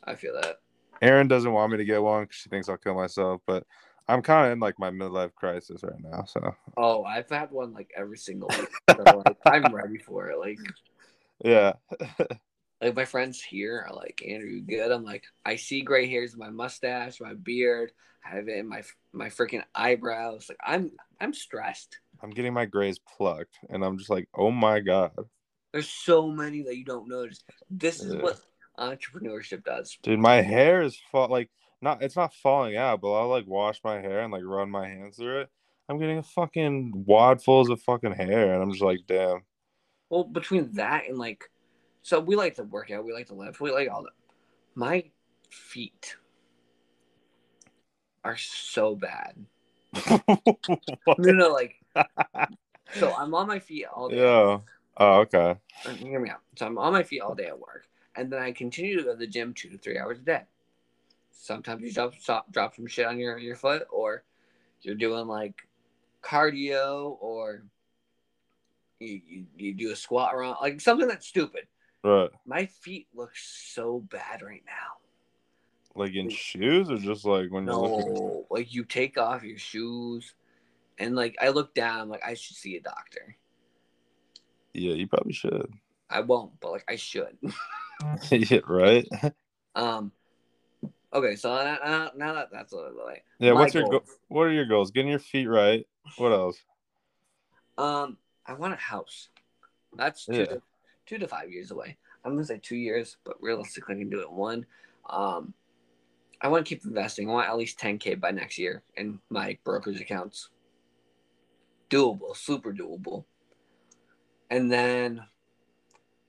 I 0.05 0.14
feel 0.14 0.35
that. 0.40 0.57
Erin 1.03 1.29
doesn't 1.29 1.53
want 1.53 1.72
me 1.72 1.79
to 1.79 1.85
get 1.85 2.03
one 2.03 2.24
because 2.24 2.37
she 2.37 2.50
thinks 2.50 2.68
I'll 2.68 2.76
kill 2.76 2.94
myself, 2.94 3.40
but 3.46 3.64
I'm 4.07 4.22
kind 4.22 4.46
of 4.46 4.53
in 4.53 4.61
like 4.61 4.79
my 4.79 4.90
midlife 4.90 5.35
crisis 5.35 5.83
right 5.83 6.00
now. 6.03 6.24
So 6.24 6.55
Oh, 6.76 7.05
I've 7.05 7.29
had 7.29 7.50
one 7.50 7.72
like 7.72 7.90
every 7.96 8.18
single 8.18 8.48
week. 8.59 8.68
So, 8.96 9.22
like, 9.24 9.37
I'm 9.46 9.74
ready 9.74 9.98
for 9.98 10.29
it. 10.31 10.38
Like, 10.38 10.59
yeah, 11.44 11.72
like 12.80 12.96
my 12.96 13.04
friends 13.04 13.42
here 13.42 13.86
are 13.88 13.94
like, 13.94 14.22
Andrew, 14.26 14.48
you 14.48 14.62
good? 14.62 14.90
I'm 14.90 15.04
like, 15.04 15.24
I 15.44 15.56
see 15.56 15.82
gray 15.82 16.08
hairs 16.08 16.32
in 16.32 16.38
my 16.38 16.50
mustache, 16.50 17.20
my 17.20 17.34
beard. 17.34 17.92
I 18.24 18.36
have 18.36 18.48
it 18.48 18.58
in 18.58 18.68
my 18.68 18.82
my 19.12 19.28
freaking 19.28 19.62
eyebrows. 19.74 20.46
Like, 20.48 20.58
I'm 20.64 20.92
I'm 21.20 21.34
stressed. 21.34 21.98
I'm 22.22 22.30
getting 22.30 22.52
my 22.52 22.66
grays 22.66 22.98
plucked, 22.98 23.58
and 23.68 23.84
I'm 23.84 23.98
just 23.98 24.10
like, 24.10 24.28
oh 24.34 24.50
my 24.50 24.80
god, 24.80 25.12
There's 25.72 25.88
so 25.88 26.28
many 26.28 26.62
that 26.62 26.76
you 26.76 26.84
don't 26.84 27.08
notice. 27.08 27.42
This 27.70 28.00
is 28.00 28.14
Yeah. 28.14 28.22
what 28.22 28.40
entrepreneurship 28.78 29.64
does. 29.64 29.96
dude, 30.02 30.18
my 30.18 30.40
hair 30.40 30.82
is 30.82 30.98
fall 31.10 31.28
like 31.28 31.50
not. 31.80 32.02
It's 32.02 32.16
not 32.16 32.34
falling 32.34 32.76
out, 32.76 33.00
but 33.00 33.12
I'll 33.12 33.28
like 33.28 33.46
wash 33.46 33.80
my 33.84 34.00
hair 34.00 34.20
and 34.20 34.32
like 34.32 34.44
run 34.44 34.70
my 34.70 34.88
hands 34.88 35.16
through 35.16 35.42
it. 35.42 35.48
I'm 35.88 35.98
getting 35.98 36.18
a 36.18 36.22
fucking 36.22 36.92
wad 37.06 37.38
wadfuls 37.38 37.70
of 37.70 37.82
fucking 37.82 38.12
hair, 38.12 38.54
and 38.54 38.62
I'm 38.62 38.70
just 38.70 38.82
like, 38.82 39.00
damn. 39.06 39.42
Well, 40.08 40.24
between 40.24 40.72
that 40.72 41.08
and 41.08 41.18
like, 41.18 41.44
so 42.02 42.20
we 42.20 42.36
like 42.36 42.54
to 42.56 42.64
work 42.64 42.90
out, 42.90 43.04
we 43.04 43.12
like 43.12 43.26
to 43.28 43.34
lift, 43.34 43.60
we 43.60 43.70
like 43.70 43.90
all 43.90 44.02
that. 44.02 44.12
My 44.74 45.04
feet 45.50 46.16
are 48.24 48.36
so 48.36 48.96
bad. 48.96 49.34
No, 51.18 51.32
no, 51.32 51.48
like, 51.48 51.76
so 52.94 53.12
I'm 53.14 53.34
on 53.34 53.46
my 53.48 53.58
feet 53.58 53.86
all 53.92 54.08
day. 54.08 54.16
yeah. 54.18 54.58
Oh, 54.96 55.20
okay. 55.20 55.56
Uh, 55.84 55.90
Hear 55.90 56.20
me 56.20 56.30
out. 56.30 56.40
So 56.56 56.66
I'm 56.66 56.78
on 56.78 56.92
my 56.92 57.02
feet 57.02 57.20
all 57.20 57.34
day 57.34 57.46
at 57.46 57.58
work, 57.58 57.86
and 58.14 58.30
then 58.32 58.40
I 58.40 58.52
continue 58.52 58.96
to 58.98 59.02
go 59.02 59.12
to 59.12 59.18
the 59.18 59.26
gym 59.26 59.54
two 59.54 59.70
to 59.70 59.78
three 59.78 59.98
hours 59.98 60.18
a 60.18 60.22
day. 60.22 60.42
Sometimes 61.32 61.82
you 61.82 61.92
drop 61.92 62.14
stop, 62.16 62.52
drop 62.52 62.76
some 62.76 62.86
shit 62.86 63.06
on 63.06 63.18
your 63.18 63.38
your 63.38 63.56
foot, 63.56 63.86
or 63.90 64.24
you're 64.82 64.94
doing 64.94 65.26
like 65.26 65.66
cardio, 66.22 67.16
or 67.20 67.62
you, 68.98 69.20
you, 69.26 69.44
you 69.56 69.74
do 69.74 69.90
a 69.90 69.96
squat 69.96 70.34
around, 70.34 70.56
like 70.60 70.80
something 70.80 71.08
that's 71.08 71.26
stupid. 71.26 71.66
Right. 72.02 72.30
My 72.46 72.66
feet 72.66 73.08
look 73.14 73.32
so 73.34 74.00
bad 74.10 74.42
right 74.42 74.62
now. 74.66 75.00
Like 75.94 76.14
in 76.14 76.30
shoes 76.30 76.90
or 76.90 76.96
just 76.96 77.24
like 77.24 77.50
when 77.50 77.66
you're 77.66 77.74
looking? 77.74 78.14
No, 78.14 78.46
like 78.50 78.72
you 78.72 78.84
take 78.84 79.18
off 79.18 79.42
your 79.42 79.58
shoes, 79.58 80.34
and 80.98 81.16
like 81.16 81.36
I 81.40 81.48
look 81.48 81.74
down, 81.74 82.08
like 82.08 82.24
I 82.24 82.34
should 82.34 82.56
see 82.56 82.76
a 82.76 82.80
doctor. 82.80 83.36
Yeah, 84.72 84.94
you 84.94 85.08
probably 85.08 85.32
should. 85.32 85.72
I 86.08 86.20
won't, 86.20 86.58
but 86.60 86.70
like 86.72 86.84
I 86.88 86.96
should. 86.96 87.36
yeah, 88.30 88.60
right. 88.66 89.06
Um. 89.74 90.12
Okay, 91.12 91.34
so 91.34 91.52
now, 91.52 91.78
now, 91.84 92.10
now 92.16 92.32
that 92.34 92.48
that's 92.52 92.72
a 92.72 92.76
little 92.76 93.04
like 93.04 93.24
Yeah. 93.40 93.52
What's 93.52 93.74
your 93.74 93.88
go- 93.88 94.04
What 94.28 94.42
are 94.42 94.52
your 94.52 94.66
goals? 94.66 94.92
Getting 94.92 95.10
your 95.10 95.18
feet 95.18 95.46
right. 95.46 95.86
What 96.16 96.32
else? 96.32 96.58
um, 97.78 98.16
I 98.46 98.54
want 98.54 98.74
a 98.74 98.76
house. 98.76 99.28
That's 99.96 100.26
two 100.26 100.34
Yeah. 100.34 100.56
Two 101.11 101.18
to 101.18 101.27
five 101.27 101.51
years 101.51 101.73
away. 101.73 101.96
I'm 102.25 102.33
gonna 102.33 102.44
say 102.44 102.61
two 102.62 102.77
years, 102.77 103.16
but 103.25 103.35
realistically, 103.42 103.96
I 103.96 103.99
can 103.99 104.11
do 104.11 104.20
it 104.20 104.29
in 104.31 104.37
one. 104.37 104.64
Um, 105.09 105.53
I 106.40 106.46
want 106.46 106.64
to 106.64 106.68
keep 106.68 106.85
investing. 106.85 107.29
I 107.29 107.33
want 107.33 107.49
at 107.49 107.57
least 107.57 107.81
10k 107.81 108.20
by 108.20 108.31
next 108.31 108.59
year 108.59 108.85
in 108.96 109.18
my 109.29 109.59
brokerage 109.64 110.01
accounts. 110.01 110.51
Doable, 111.90 112.37
super 112.37 112.73
doable. 112.73 113.25
And 114.51 114.70
then 114.70 115.23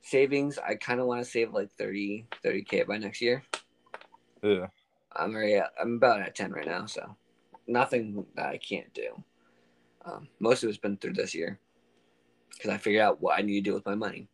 savings, 0.01 0.57
I 0.57 0.73
kind 0.75 0.99
of 0.99 1.05
want 1.05 1.23
to 1.23 1.29
save 1.29 1.53
like 1.53 1.71
30 1.77 2.25
30k 2.43 2.87
by 2.87 2.97
next 2.97 3.21
year. 3.21 3.43
Yeah. 4.41 4.67
I'm 5.15 5.35
already 5.35 5.55
at, 5.55 5.73
I'm 5.79 5.97
about 5.97 6.21
at 6.21 6.33
10 6.33 6.53
right 6.53 6.65
now, 6.65 6.87
so 6.87 7.15
nothing 7.67 8.25
that 8.35 8.47
I 8.47 8.57
can't 8.57 8.91
do. 8.95 9.23
Um, 10.05 10.27
most 10.39 10.63
of 10.63 10.69
it's 10.69 10.79
been 10.79 10.97
through 10.97 11.13
this 11.13 11.35
year 11.35 11.59
because 12.49 12.71
I 12.71 12.77
figured 12.77 13.03
out 13.03 13.21
what 13.21 13.37
I 13.37 13.43
need 13.43 13.63
to 13.63 13.69
do 13.69 13.75
with 13.75 13.85
my 13.85 13.95
money. 13.95 14.27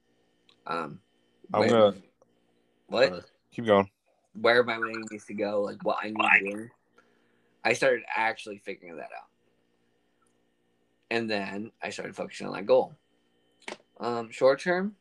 Um, 0.68 1.00
I'm 1.54 1.60
where- 1.62 1.70
gonna 1.70 1.98
what 2.88 3.10
Alright. 3.10 3.24
keep 3.52 3.66
going. 3.66 3.90
where 4.40 4.64
my 4.64 4.78
money 4.78 4.94
needs 5.12 5.26
to 5.26 5.34
go, 5.34 5.62
like 5.62 5.84
what 5.84 5.98
I 6.02 6.08
need 6.12 6.52
to 6.52 6.58
do. 6.58 6.70
I 7.66 7.74
started 7.74 8.04
actually 8.16 8.60
figuring 8.60 8.96
that 8.98 9.10
out, 9.18 9.28
and 11.10 11.30
then 11.30 11.72
I 11.82 11.90
started 11.90 12.16
focusing 12.16 12.48
on 12.48 12.54
that 12.54 12.66
goal. 12.66 12.96
Um, 14.00 14.30
short 14.32 14.60
term, 14.62 14.96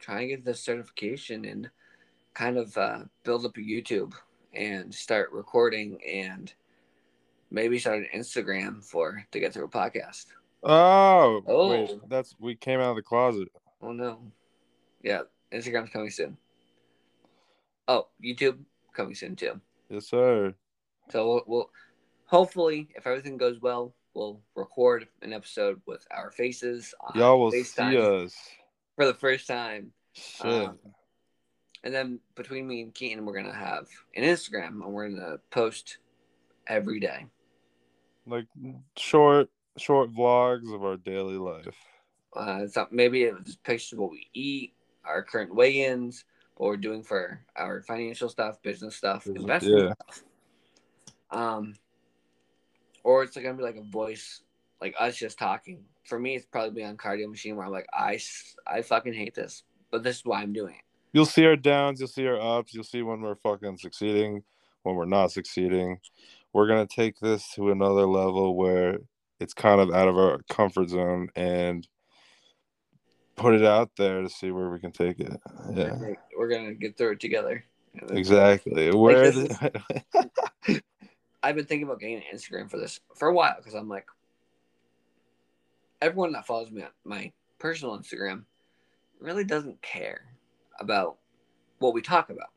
trying 0.00 0.20
to 0.20 0.26
get 0.28 0.44
the 0.44 0.54
certification 0.54 1.44
and 1.44 1.70
kind 2.34 2.56
of 2.56 2.76
uh, 2.78 3.00
build 3.24 3.44
up 3.44 3.56
a 3.56 3.60
YouTube 3.60 4.12
and 4.54 4.94
start 4.94 5.32
recording 5.32 5.98
and 6.08 6.52
maybe 7.50 7.78
start 7.78 7.98
an 7.98 8.08
Instagram 8.14 8.82
for 8.84 9.26
to 9.32 9.40
get 9.40 9.52
through 9.52 9.64
a 9.64 9.68
podcast. 9.68 10.26
Oh, 10.62 11.42
Oh. 11.46 11.68
wait, 11.70 11.90
that's 12.08 12.34
we 12.38 12.54
came 12.54 12.80
out 12.80 12.90
of 12.90 12.96
the 12.96 13.02
closet. 13.02 13.48
Oh 13.82 13.92
no, 13.92 14.20
yeah, 15.02 15.22
Instagram's 15.52 15.90
coming 15.90 16.10
soon. 16.10 16.36
Oh, 17.88 18.08
YouTube 18.24 18.58
coming 18.94 19.14
soon 19.14 19.34
too. 19.36 19.60
Yes, 19.88 20.06
sir. 20.08 20.54
So 21.10 21.26
we'll, 21.28 21.42
we'll 21.46 21.70
hopefully, 22.26 22.88
if 22.94 23.06
everything 23.06 23.36
goes 23.36 23.60
well, 23.60 23.92
we'll 24.14 24.40
record 24.54 25.08
an 25.22 25.32
episode 25.32 25.80
with 25.86 26.06
our 26.10 26.30
faces 26.30 26.94
on 27.00 27.18
Y'all 27.18 27.40
will 27.40 27.50
FaceTime 27.52 27.90
see 27.90 28.24
us. 28.24 28.36
for 28.96 29.04
the 29.06 29.14
first 29.14 29.46
time. 29.48 29.92
Shit. 30.14 30.46
Um, 30.46 30.78
And 31.84 31.92
then 31.92 32.20
between 32.36 32.68
me 32.68 32.82
and 32.82 32.94
Keaton, 32.94 33.24
we're 33.26 33.34
gonna 33.36 33.52
have 33.52 33.88
an 34.14 34.22
Instagram, 34.22 34.82
and 34.84 34.92
we're 34.92 35.08
gonna 35.08 35.38
post 35.50 35.98
every 36.68 37.00
day. 37.00 37.26
like 38.26 38.46
short, 38.96 39.50
short 39.76 40.12
vlogs 40.12 40.72
of 40.72 40.84
our 40.84 40.96
daily 40.96 41.36
life. 41.36 41.74
Uh, 42.34 42.66
so 42.66 42.86
maybe 42.90 43.24
it's 43.24 43.56
pictures 43.56 43.92
of 43.92 43.98
what 43.98 44.10
we 44.10 44.26
eat, 44.32 44.72
our 45.04 45.22
current 45.22 45.54
weigh-ins, 45.54 46.24
what 46.56 46.68
we're 46.68 46.76
doing 46.76 47.02
for 47.02 47.40
our 47.56 47.82
financial 47.82 48.28
stuff, 48.28 48.62
business 48.62 48.96
stuff, 48.96 49.24
Business- 49.24 49.42
investment 49.42 49.78
yeah. 49.78 49.94
stuff. 49.94 50.24
Um, 51.30 51.74
or 53.04 53.22
it's 53.22 53.36
like 53.36 53.44
gonna 53.44 53.56
be 53.56 53.62
like 53.62 53.76
a 53.76 53.82
voice, 53.82 54.42
like 54.80 54.94
us 54.98 55.16
just 55.16 55.38
talking. 55.38 55.84
For 56.04 56.18
me, 56.18 56.36
it's 56.36 56.46
probably 56.46 56.70
be 56.70 56.84
on 56.84 56.96
cardio 56.96 57.28
machine 57.28 57.56
where 57.56 57.66
I'm 57.66 57.72
like, 57.72 57.86
I, 57.92 58.18
I 58.66 58.82
fucking 58.82 59.14
hate 59.14 59.34
this, 59.34 59.62
but 59.90 60.02
this 60.02 60.16
is 60.16 60.24
why 60.24 60.42
I'm 60.42 60.52
doing 60.52 60.74
it. 60.74 60.82
You'll 61.12 61.26
see 61.26 61.44
our 61.46 61.56
downs. 61.56 62.00
You'll 62.00 62.08
see 62.08 62.26
our 62.26 62.40
ups. 62.40 62.74
You'll 62.74 62.84
see 62.84 63.02
when 63.02 63.20
we're 63.20 63.34
fucking 63.36 63.78
succeeding, 63.78 64.42
when 64.82 64.94
we're 64.94 65.04
not 65.04 65.32
succeeding. 65.32 65.98
We're 66.52 66.68
gonna 66.68 66.86
take 66.86 67.18
this 67.18 67.50
to 67.54 67.70
another 67.70 68.06
level 68.06 68.56
where 68.56 68.98
it's 69.40 69.54
kind 69.54 69.80
of 69.80 69.90
out 69.90 70.08
of 70.08 70.16
our 70.16 70.40
comfort 70.50 70.90
zone 70.90 71.28
and 71.34 71.86
put 73.36 73.54
it 73.54 73.64
out 73.64 73.90
there 73.96 74.22
to 74.22 74.28
see 74.28 74.50
where 74.50 74.70
we 74.70 74.78
can 74.78 74.92
take 74.92 75.20
it. 75.20 75.40
Yeah, 75.72 75.96
We're, 76.36 76.48
gonna 76.48 76.74
get 76.74 76.96
through 76.96 77.12
it 77.12 77.20
together. 77.20 77.64
Exactly. 78.10 78.90
Where 78.90 79.30
this 79.30 79.58
the- 79.58 80.82
I've 81.42 81.56
been 81.56 81.64
thinking 81.64 81.86
about 81.86 82.00
getting 82.00 82.16
an 82.16 82.22
Instagram 82.32 82.70
for 82.70 82.78
this 82.78 83.00
for 83.16 83.28
a 83.28 83.34
while 83.34 83.56
because 83.58 83.74
I'm 83.74 83.88
like, 83.88 84.06
everyone 86.00 86.32
that 86.32 86.46
follows 86.46 86.70
me 86.70 86.82
on 86.82 86.88
my 87.04 87.32
personal 87.58 87.98
Instagram 87.98 88.44
really 89.20 89.44
doesn't 89.44 89.80
care 89.82 90.22
about 90.80 91.16
what 91.78 91.94
we 91.94 92.02
talk 92.02 92.30
about. 92.30 92.50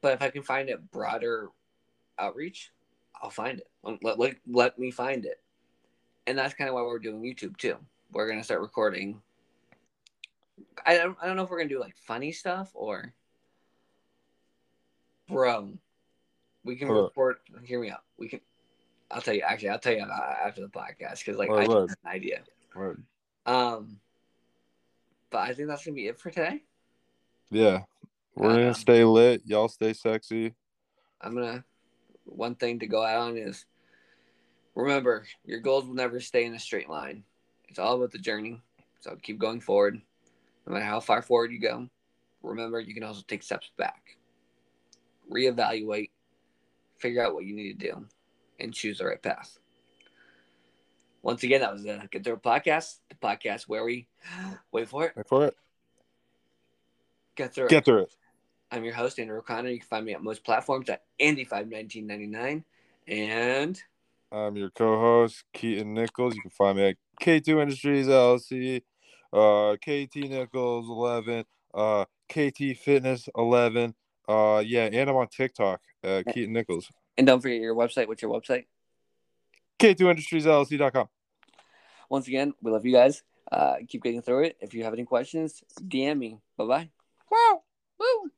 But 0.00 0.14
if 0.14 0.22
I 0.22 0.30
can 0.30 0.42
find 0.42 0.68
a 0.70 0.78
broader 0.78 1.48
outreach, 2.18 2.72
I'll 3.20 3.30
find 3.30 3.60
it. 3.60 3.70
Let, 4.02 4.18
let, 4.18 4.36
let 4.48 4.78
me 4.78 4.90
find 4.90 5.24
it. 5.24 5.40
And 6.26 6.38
that's 6.38 6.54
kind 6.54 6.68
of 6.68 6.74
why 6.74 6.82
we're 6.82 6.98
doing 6.98 7.22
YouTube 7.22 7.56
too. 7.56 7.76
We're 8.12 8.26
going 8.26 8.38
to 8.38 8.44
start 8.44 8.60
recording. 8.60 9.20
I 10.84 10.96
don't, 10.96 11.16
I 11.20 11.26
don't 11.26 11.36
know 11.36 11.44
if 11.44 11.50
we're 11.50 11.58
going 11.58 11.68
to 11.68 11.74
do 11.74 11.80
like 11.80 11.96
funny 11.96 12.32
stuff 12.32 12.70
or. 12.74 13.12
Bro, 15.28 15.72
we 16.64 16.76
can 16.76 16.88
record. 16.88 17.36
Hear 17.64 17.80
me 17.80 17.90
out. 17.90 18.02
We 18.18 18.28
can. 18.28 18.40
I'll 19.10 19.22
tell 19.22 19.34
you. 19.34 19.40
Actually, 19.42 19.70
I'll 19.70 19.78
tell 19.78 19.94
you 19.94 20.00
after 20.02 20.60
the 20.60 20.68
podcast 20.68 21.18
because 21.20 21.38
like 21.38 21.48
Word, 21.48 21.60
I 21.60 21.64
just 21.66 21.78
have 21.78 21.88
an 22.04 22.10
idea. 22.10 22.40
Word. 22.74 23.02
Um, 23.46 23.98
but 25.30 25.38
I 25.38 25.54
think 25.54 25.68
that's 25.68 25.84
gonna 25.84 25.94
be 25.94 26.08
it 26.08 26.18
for 26.20 26.30
today. 26.30 26.62
yeah, 27.50 27.82
we're 28.34 28.50
Um, 28.50 28.56
gonna 28.56 28.74
stay 28.74 29.04
lit. 29.04 29.42
Y'all 29.46 29.68
stay 29.68 29.92
sexy. 29.94 30.54
I'm 31.20 31.34
gonna. 31.34 31.64
One 32.24 32.54
thing 32.56 32.80
to 32.80 32.86
go 32.86 33.02
out 33.02 33.28
on 33.28 33.36
is 33.38 33.64
remember 34.74 35.24
your 35.44 35.60
goals 35.60 35.86
will 35.86 35.94
never 35.94 36.20
stay 36.20 36.44
in 36.44 36.54
a 36.54 36.58
straight 36.58 36.90
line. 36.90 37.24
It's 37.72 37.78
all 37.78 37.96
about 37.96 38.10
the 38.10 38.18
journey. 38.18 38.60
So 39.00 39.16
keep 39.22 39.38
going 39.38 39.62
forward. 39.62 39.98
No 40.66 40.74
matter 40.74 40.84
how 40.84 41.00
far 41.00 41.22
forward 41.22 41.50
you 41.52 41.58
go, 41.58 41.88
remember 42.42 42.78
you 42.80 42.92
can 42.92 43.02
also 43.02 43.22
take 43.26 43.42
steps 43.42 43.70
back. 43.78 44.18
Reevaluate. 45.32 46.10
Figure 46.98 47.24
out 47.24 47.32
what 47.32 47.46
you 47.46 47.54
need 47.56 47.80
to 47.80 47.86
do. 47.90 48.06
and 48.60 48.74
choose 48.74 48.98
the 48.98 49.06
right 49.06 49.22
path. 49.22 49.58
Once 51.22 51.42
again, 51.44 51.62
that 51.62 51.72
was 51.72 51.82
the 51.82 52.06
Get 52.10 52.22
Through 52.24 52.36
podcast, 52.36 52.98
the 53.08 53.14
podcast 53.14 53.62
where 53.68 53.84
we 53.86 54.06
wait 54.70 54.86
for 54.90 55.06
it, 55.06 55.16
Wait 55.16 55.26
for 55.26 55.46
it. 55.46 55.56
get 57.36 57.54
through 57.54 57.64
it. 57.64 57.70
Get 57.70 57.86
through 57.86 58.02
it. 58.02 58.14
I'm 58.70 58.84
your 58.84 58.92
host, 58.94 59.18
Andrew 59.18 59.38
O'Connor. 59.38 59.70
You 59.70 59.78
can 59.78 59.88
find 59.88 60.04
me 60.04 60.12
at 60.12 60.22
most 60.22 60.44
platforms 60.44 60.90
at 60.90 61.04
Andy51999. 61.18 62.64
And 63.08 63.82
I'm 64.30 64.56
your 64.56 64.70
co-host 64.70 65.44
Keaton 65.54 65.94
Nichols. 65.94 66.34
You 66.34 66.42
can 66.42 66.50
find 66.50 66.76
me 66.76 66.88
at 66.88 66.96
K2 67.22 67.62
Industries 67.62 68.08
LLC, 68.08 68.82
uh, 69.32 69.76
KT 69.76 70.28
Nichols 70.28 70.88
11, 70.88 71.44
uh, 71.72 72.04
KT 72.28 72.76
Fitness 72.76 73.28
11. 73.36 73.94
Uh, 74.28 74.62
yeah, 74.64 74.88
and 74.92 75.08
I'm 75.08 75.16
on 75.16 75.28
TikTok, 75.28 75.80
uh, 76.02 76.22
Keaton 76.32 76.52
Nichols. 76.52 76.88
and 77.16 77.26
don't 77.26 77.40
forget 77.40 77.60
your 77.60 77.74
website. 77.74 78.08
What's 78.08 78.22
your 78.22 78.32
website? 78.32 78.64
K2 79.78 80.10
Industries 80.10 80.46
LLC.com. 80.46 81.08
Once 82.10 82.26
again, 82.28 82.52
we 82.60 82.70
love 82.70 82.84
you 82.84 82.92
guys. 82.92 83.22
Uh, 83.50 83.76
keep 83.88 84.02
getting 84.02 84.22
through 84.22 84.44
it. 84.44 84.56
If 84.60 84.74
you 84.74 84.84
have 84.84 84.92
any 84.92 85.04
questions, 85.04 85.62
DM 85.80 86.18
me. 86.18 86.38
Bye 86.56 86.64
bye. 86.64 86.90
Wow. 87.30 87.62
Woo! 87.98 88.30